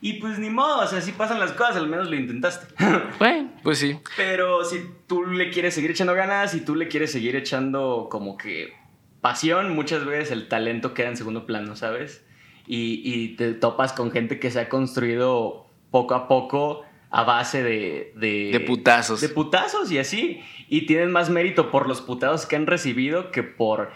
Y 0.05 0.15
pues 0.15 0.41
ni 0.41 0.51
modo, 0.51 0.81
o 0.81 0.87
sea, 0.89 0.99
así 0.99 1.13
pasan 1.13 1.39
las 1.39 1.53
cosas, 1.53 1.77
al 1.77 1.87
menos 1.87 2.11
lo 2.11 2.17
intentaste. 2.17 2.67
Bueno, 3.21 3.53
pues 3.63 3.79
sí. 3.79 3.97
Pero 4.17 4.65
si 4.65 4.85
tú 5.07 5.25
le 5.25 5.51
quieres 5.51 5.75
seguir 5.75 5.93
echando 5.93 6.13
ganas, 6.13 6.51
si 6.51 6.61
tú 6.61 6.75
le 6.75 6.89
quieres 6.89 7.13
seguir 7.13 7.37
echando 7.37 8.09
como 8.11 8.37
que 8.37 8.73
pasión, 9.21 9.77
muchas 9.77 10.05
veces 10.05 10.33
el 10.33 10.49
talento 10.49 10.93
queda 10.93 11.09
en 11.09 11.17
segundo 11.17 11.47
plano, 11.47 11.77
¿sabes? 11.77 12.25
Y, 12.67 13.01
y 13.05 13.37
te 13.37 13.55
topas 13.55 13.93
con 13.93 14.11
gente 14.11 14.41
que 14.41 14.51
se 14.51 14.59
ha 14.59 14.69
construido 14.69 15.71
poco 15.93 16.17
a 16.17 16.27
poco 16.27 16.85
a 17.11 17.23
base 17.23 17.63
de... 17.63 18.13
De, 18.17 18.51
De 18.53 18.61
putazos. 18.61 19.21
De 19.21 19.29
putazos 19.29 19.93
y 19.93 19.99
así. 19.99 20.41
Y 20.69 20.87
tienen 20.87 21.13
más 21.13 21.31
mérito 21.31 21.71
por 21.71 21.87
los 21.87 22.01
putazos 22.01 22.47
que 22.47 22.57
han 22.57 22.67
recibido 22.67 23.31
que 23.31 23.45
por 23.45 23.93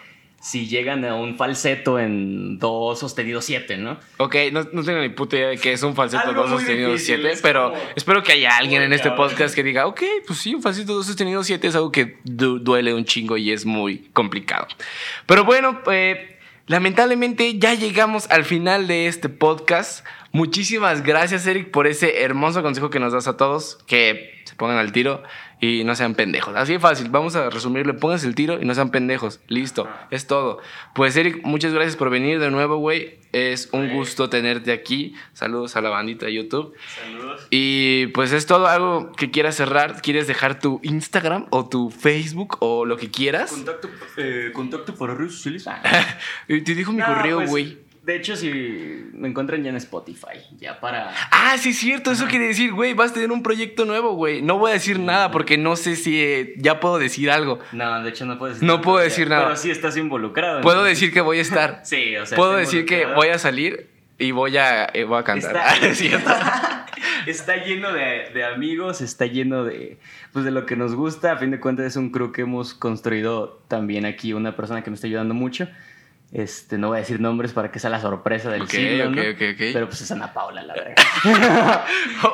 si 0.48 0.68
llegan 0.68 1.04
a 1.04 1.16
un 1.16 1.37
falseto 1.37 1.98
en 1.98 2.59
do 2.61 2.94
sostenido 2.94 3.40
7, 3.42 3.78
¿no? 3.78 3.98
Ok, 4.18 4.37
no, 4.52 4.62
no 4.72 4.85
tengo 4.85 5.00
ni 5.00 5.09
puta 5.09 5.37
idea 5.37 5.48
de 5.48 5.59
que 5.59 5.72
es 5.72 5.82
un 5.82 5.94
falseto 5.96 6.22
Algo 6.28 6.42
2 6.42 6.50
muy 6.50 6.59
sostenido 6.61 6.92
difícil, 6.92 7.16
7, 7.16 7.32
es 7.32 7.40
pero 7.42 7.70
como- 7.72 7.82
espero 7.96 8.22
que 8.22 8.32
haya 8.32 8.56
alguien 8.56 8.82
en 8.82 8.92
este 8.92 9.09
cabrón. 9.09 9.28
podcast 9.30 9.54
que 9.56 9.62
diga, 9.64 9.87
ok, 9.87 10.02
pues 10.26 10.38
sí, 10.38 10.54
un 10.54 10.62
falseto 10.62 10.94
2 10.94 11.04
sostenido 11.06 11.42
7 11.42 11.66
es 11.66 11.74
algo 11.74 11.90
que 11.90 12.18
du- 12.22 12.61
duele 12.61 12.94
un 12.94 13.04
chingo 13.04 13.37
y 13.37 13.50
es 13.50 13.66
muy 13.66 14.09
complicado. 14.12 14.68
Pero 15.26 15.44
bueno, 15.44 15.80
eh, 15.90 16.38
lamentablemente 16.68 17.59
ya 17.59 17.74
llegamos 17.74 18.30
al 18.30 18.44
final 18.44 18.87
de 18.87 19.06
este 19.09 19.28
podcast. 19.28 20.04
Muchísimas 20.37 21.03
gracias, 21.03 21.46
Eric, 21.46 21.70
por 21.70 21.87
ese 21.87 22.22
hermoso 22.22 22.62
consejo 22.62 22.90
que 22.90 23.01
nos 23.01 23.14
das 23.14 23.27
a 23.27 23.38
todos, 23.38 23.79
que 23.87 24.42
se 24.44 24.55
pongan 24.55 24.77
al 24.77 24.92
tiro 24.92 25.22
y 25.62 25.83
no 25.85 25.94
sean 25.94 26.14
pendejos. 26.14 26.55
Así 26.55 26.75
de 26.75 26.79
fácil, 26.79 27.09
vamos 27.09 27.35
a 27.37 27.49
resumirle, 27.49 27.94
pónganse 27.94 28.27
el 28.27 28.35
tiro 28.35 28.61
y 28.61 28.66
no 28.66 28.75
sean 28.75 28.90
pendejos. 28.90 29.40
Listo, 29.49 29.88
es 30.11 30.27
todo. 30.27 30.59
Pues 30.94 31.16
Eric, 31.16 31.40
muchas 31.44 31.72
gracias 31.72 31.96
por 31.96 32.11
venir 32.11 32.38
de 32.38 32.51
nuevo, 32.51 32.77
güey. 32.77 33.18
Es 33.33 33.70
un 33.72 33.90
gusto 33.94 34.29
tenerte 34.29 34.72
aquí. 34.72 35.14
Saludos 35.33 35.75
a 35.77 35.81
la 35.81 35.88
bandita 35.88 36.27
de 36.27 36.35
YouTube. 36.35 36.75
Saludos. 37.03 37.46
Y 37.51 38.09
pues 38.09 38.33
es 38.33 38.44
todo 38.44 38.66
algo 38.66 39.12
que 39.12 39.31
quieras 39.31 39.57
cerrar. 39.57 40.03
¿Quieres 40.03 40.27
dejar 40.27 40.59
tu 40.59 40.81
Instagram 40.83 41.46
o 41.51 41.66
tu 41.68 41.90
Facebook 41.90 42.59
o 42.61 42.85
lo 42.85 42.99
que 42.99 43.11
quieras? 43.11 43.53
Contacto, 43.53 43.88
eh, 44.18 44.51
contacto 44.53 44.94
por 44.94 45.18
redes 45.18 45.33
sociales. 45.33 45.66
Te 46.46 46.61
dijo 46.61 46.92
mi 46.92 46.99
No, 46.99 47.07
correo, 47.07 47.37
pues, 47.38 47.51
güey. 47.51 47.86
De 48.06 48.14
hecho, 48.14 48.36
si 48.36 48.48
me 49.14 49.26
encuentran 49.26 49.64
ya 49.64 49.70
en 49.70 49.76
Spotify, 49.76 50.38
ya 50.60 50.78
para... 50.78 51.12
Ah, 51.32 51.56
sí, 51.58 51.70
es 51.70 51.78
cierto. 51.78 52.12
Eso 52.12 52.26
quiere 52.28 52.46
decir, 52.46 52.72
güey, 52.72 52.94
vas 52.94 53.10
a 53.10 53.14
tener 53.14 53.32
un 53.32 53.42
proyecto 53.42 53.84
nuevo, 53.84 54.12
güey. 54.12 54.42
No 54.42 54.60
voy 54.60 54.70
a 54.70 54.74
decir 54.74 55.00
nada 55.00 55.32
porque 55.32 55.58
no 55.58 55.74
sé 55.74 55.96
si 55.96 56.22
eh, 56.22 56.54
ya 56.58 56.78
puedo 56.78 57.00
decir 57.00 57.32
algo. 57.32 57.58
No, 57.72 58.00
de 58.04 58.10
hecho 58.10 58.24
no 58.24 58.38
puedes 58.38 58.62
No 58.62 58.80
puedo 58.80 58.98
decir 58.98 59.28
nada. 59.28 59.46
Pero 59.46 59.56
sí 59.56 59.72
estás 59.72 59.96
involucrado. 59.96 60.60
Puedo 60.60 60.76
entonces- 60.76 61.00
decir 61.00 61.12
que 61.12 61.20
voy 61.20 61.38
a 61.38 61.42
estar. 61.42 61.80
Sí, 61.84 62.16
o 62.16 62.24
sea... 62.24 62.36
Puedo 62.36 62.52
decir 62.52 62.86
que 62.86 63.06
voy 63.06 63.26
a 63.26 63.40
salir 63.40 63.88
y 64.18 64.30
voy 64.30 64.56
a, 64.56 64.84
eh, 64.94 65.02
voy 65.02 65.18
a 65.18 65.24
cantar. 65.24 65.56
Está, 65.56 65.76
¿Es 65.88 65.98
cierto? 65.98 66.30
está 67.26 67.56
lleno 67.56 67.92
de, 67.92 68.30
de 68.32 68.44
amigos, 68.44 69.00
está 69.00 69.26
lleno 69.26 69.64
de, 69.64 69.98
pues, 70.32 70.44
de 70.44 70.52
lo 70.52 70.64
que 70.64 70.76
nos 70.76 70.94
gusta. 70.94 71.32
A 71.32 71.38
fin 71.38 71.50
de 71.50 71.58
cuentas 71.58 71.86
es 71.86 71.96
un 71.96 72.10
crew 72.10 72.30
que 72.30 72.42
hemos 72.42 72.72
construido 72.72 73.60
también 73.66 74.06
aquí, 74.06 74.32
una 74.32 74.54
persona 74.54 74.84
que 74.84 74.90
me 74.90 74.94
está 74.94 75.08
ayudando 75.08 75.34
mucho. 75.34 75.66
Este, 76.32 76.76
no 76.76 76.88
voy 76.88 76.96
a 76.96 77.00
decir 77.00 77.20
nombres 77.20 77.52
para 77.52 77.70
que 77.70 77.78
sea 77.78 77.88
la 77.88 78.00
sorpresa 78.00 78.50
del 78.50 78.62
Ok, 78.62 78.70
siglo, 78.70 79.08
ok, 79.08 79.14
¿no? 79.14 79.22
ok, 79.22 79.28
ok. 79.54 79.58
Pero 79.72 79.86
pues 79.86 80.00
es 80.00 80.10
Ana 80.10 80.32
Paula, 80.32 80.62
la 80.62 80.74
verdad. 80.74 80.94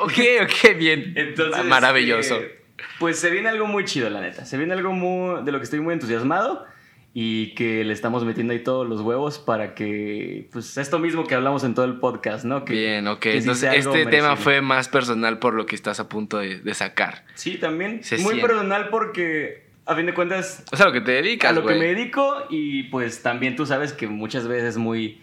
ok, 0.01 0.13
ok, 0.43 0.77
bien. 0.77 1.13
Entonces, 1.15 1.63
Maravilloso. 1.65 2.37
eh, 2.37 2.59
pues 2.99 3.19
se 3.19 3.29
viene 3.29 3.49
algo 3.49 3.67
muy 3.67 3.85
chido, 3.85 4.09
la 4.09 4.19
neta. 4.21 4.45
Se 4.45 4.57
viene 4.57 4.73
algo 4.73 4.91
muy, 4.91 5.43
de 5.43 5.51
lo 5.51 5.59
que 5.59 5.63
estoy 5.65 5.79
muy 5.79 5.93
entusiasmado 5.93 6.65
y 7.13 7.53
que 7.53 7.83
le 7.83 7.93
estamos 7.93 8.25
metiendo 8.25 8.53
ahí 8.53 8.59
todos 8.63 8.89
los 8.89 9.01
huevos 9.01 9.37
para 9.37 9.75
que, 9.75 10.49
pues, 10.51 10.75
esto 10.77 10.97
mismo 10.97 11.25
que 11.27 11.35
hablamos 11.35 11.63
en 11.63 11.75
todo 11.75 11.85
el 11.85 11.99
podcast, 11.99 12.43
¿no? 12.43 12.65
Que, 12.65 12.73
Bien, 12.73 13.07
ok. 13.07 13.19
que 13.19 13.37
Entonces, 13.37 13.71
este 13.75 14.07
tema 14.07 14.35
fue 14.35 14.61
más 14.61 14.89
personal 14.89 15.37
por 15.37 15.53
lo 15.53 15.67
que 15.67 15.75
estás 15.75 15.99
a 15.99 16.09
punto 16.09 16.39
de, 16.39 16.57
de 16.59 16.73
sacar. 16.73 17.23
Sí, 17.35 17.57
también. 17.57 18.03
Se 18.03 18.15
muy 18.17 18.33
siente. 18.33 18.47
personal 18.47 18.89
porque, 18.89 19.67
a 19.85 19.95
fin 19.95 20.05
de 20.05 20.13
cuentas, 20.13 20.63
O 20.71 20.75
sea, 20.77 20.85
lo 20.87 20.91
que 20.93 21.01
te 21.01 21.11
dedicas, 21.11 21.51
a 21.51 21.53
lo 21.53 21.65
que 21.65 21.75
me 21.75 21.85
dedico 21.87 22.45
y 22.49 22.83
pues 22.83 23.21
también 23.21 23.55
tú 23.55 23.65
sabes 23.65 23.93
que 23.93 24.07
muchas 24.07 24.47
veces 24.47 24.69
es 24.69 24.77
muy 24.77 25.21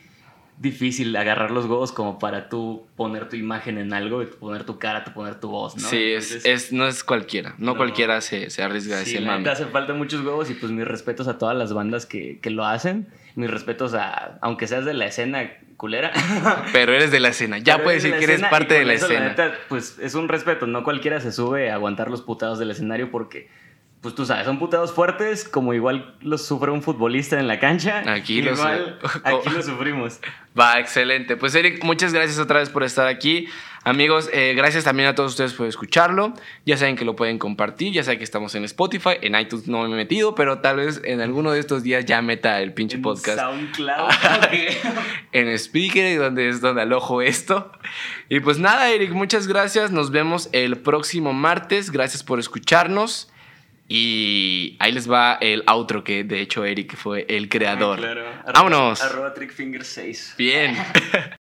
difícil 0.58 1.16
agarrar 1.16 1.50
los 1.52 1.64
huevos 1.64 1.90
como 1.90 2.18
para 2.18 2.50
tú 2.50 2.86
poner 2.94 3.30
tu 3.30 3.36
imagen 3.36 3.78
en 3.78 3.94
algo, 3.94 4.22
poner 4.38 4.64
tu 4.64 4.78
cara, 4.78 5.04
poner 5.04 5.40
tu 5.40 5.48
voz, 5.48 5.74
¿no? 5.76 5.88
Sí, 5.88 6.12
es, 6.12 6.32
Entonces, 6.32 6.64
es, 6.66 6.72
no 6.72 6.86
es 6.86 7.02
cualquiera. 7.02 7.54
No, 7.56 7.72
No. 7.72 7.76
cualquiera 7.78 8.20
se, 8.20 8.50
se 8.50 8.62
arriesga 8.62 8.98
a 8.98 9.04
Sí, 9.04 9.12
ese 9.12 9.20
la 9.20 9.28
mame. 9.28 9.38
neta 9.38 9.52
hace 9.52 9.64
falta 9.66 9.94
muchos 9.94 10.20
huevos 10.20 10.50
y 10.50 10.54
pues 10.54 10.70
mis 10.70 10.86
respetos 10.86 11.28
a 11.28 11.38
todas 11.38 11.56
las 11.56 11.72
bandas 11.72 12.04
que, 12.04 12.40
que 12.40 12.50
lo 12.50 12.66
hacen. 12.66 13.08
Mis 13.36 13.50
respetos 13.50 13.94
a, 13.94 14.38
aunque 14.42 14.66
seas 14.66 14.84
de 14.84 14.92
la 14.92 15.06
escena 15.06 15.50
culera. 15.78 16.12
Pero 16.74 16.92
eres 16.92 17.10
de 17.10 17.20
la 17.20 17.28
escena. 17.28 17.56
Ya 17.56 17.76
pero 17.76 17.84
puedes 17.84 18.02
decir 18.02 18.18
que 18.18 18.24
eres 18.24 18.42
parte 18.42 18.74
de 18.74 18.84
la 18.84 18.92
eso, 18.92 19.06
escena. 19.06 19.28
neta, 19.30 19.54
pues 19.70 19.98
es 19.98 20.14
un 20.14 20.28
respeto, 20.28 20.66
no 20.66 20.84
cualquiera 20.84 21.20
se 21.20 21.32
sube 21.32 21.70
a 21.70 21.74
aguantar 21.76 22.10
los 22.10 22.20
putados 22.20 22.58
del 22.58 22.70
escenario 22.70 23.10
porque, 23.10 23.48
pues 24.00 24.14
tú 24.14 24.24
sabes, 24.24 24.46
son 24.46 24.58
putados 24.58 24.92
fuertes 24.92 25.46
como 25.46 25.74
igual 25.74 26.14
los 26.22 26.44
sufre 26.46 26.70
un 26.70 26.82
futbolista 26.82 27.38
en 27.38 27.46
la 27.48 27.58
cancha. 27.60 28.02
Aquí 28.10 28.40
los- 28.40 28.58
igual, 28.58 28.98
aquí 29.24 29.50
lo 29.50 29.62
sufrimos. 29.62 30.20
Va, 30.58 30.78
excelente. 30.80 31.36
Pues 31.36 31.54
Eric, 31.54 31.84
muchas 31.84 32.12
gracias 32.12 32.38
otra 32.38 32.60
vez 32.60 32.70
por 32.70 32.82
estar 32.82 33.06
aquí. 33.06 33.46
Amigos, 33.84 34.28
eh, 34.32 34.52
gracias 34.56 34.84
también 34.84 35.08
a 35.08 35.14
todos 35.14 35.32
ustedes 35.32 35.52
por 35.54 35.66
escucharlo. 35.66 36.34
Ya 36.66 36.76
saben 36.76 36.96
que 36.96 37.04
lo 37.04 37.14
pueden 37.16 37.38
compartir, 37.38 37.92
ya 37.92 38.02
saben 38.02 38.18
que 38.18 38.24
estamos 38.24 38.54
en 38.54 38.64
Spotify, 38.64 39.12
en 39.22 39.34
iTunes 39.38 39.68
no 39.68 39.82
me 39.82 39.94
he 39.94 39.96
metido, 39.96 40.34
pero 40.34 40.58
tal 40.60 40.76
vez 40.76 41.00
en 41.04 41.20
alguno 41.20 41.52
de 41.52 41.60
estos 41.60 41.82
días 41.82 42.04
ya 42.04 42.20
meta 42.20 42.60
el 42.60 42.74
pinche 42.74 42.96
En 42.96 43.02
podcast 43.02 43.38
SoundCloud. 43.38 44.10
en 45.32 45.48
Speaker, 45.58 46.18
donde 46.18 46.48
es 46.48 46.60
donde 46.60 46.82
alojo 46.82 47.22
esto. 47.22 47.70
Y 48.28 48.40
pues 48.40 48.58
nada, 48.58 48.90
Eric, 48.90 49.12
muchas 49.12 49.46
gracias. 49.46 49.90
Nos 49.90 50.10
vemos 50.10 50.48
el 50.52 50.78
próximo 50.78 51.32
martes. 51.32 51.90
Gracias 51.90 52.22
por 52.22 52.38
escucharnos. 52.38 53.30
Y 53.92 54.76
ahí 54.78 54.92
les 54.92 55.10
va 55.10 55.36
el 55.40 55.64
outro 55.66 56.04
que 56.04 56.22
de 56.22 56.40
hecho 56.40 56.64
Eric 56.64 56.94
fue 56.94 57.26
el 57.28 57.48
creador. 57.48 57.98
Ah, 57.98 58.02
claro. 58.02 58.24
Vámonos. 58.54 59.02
Arroba 59.02 59.34
TrickFinger6. 59.34 60.36
Bien. 60.36 60.76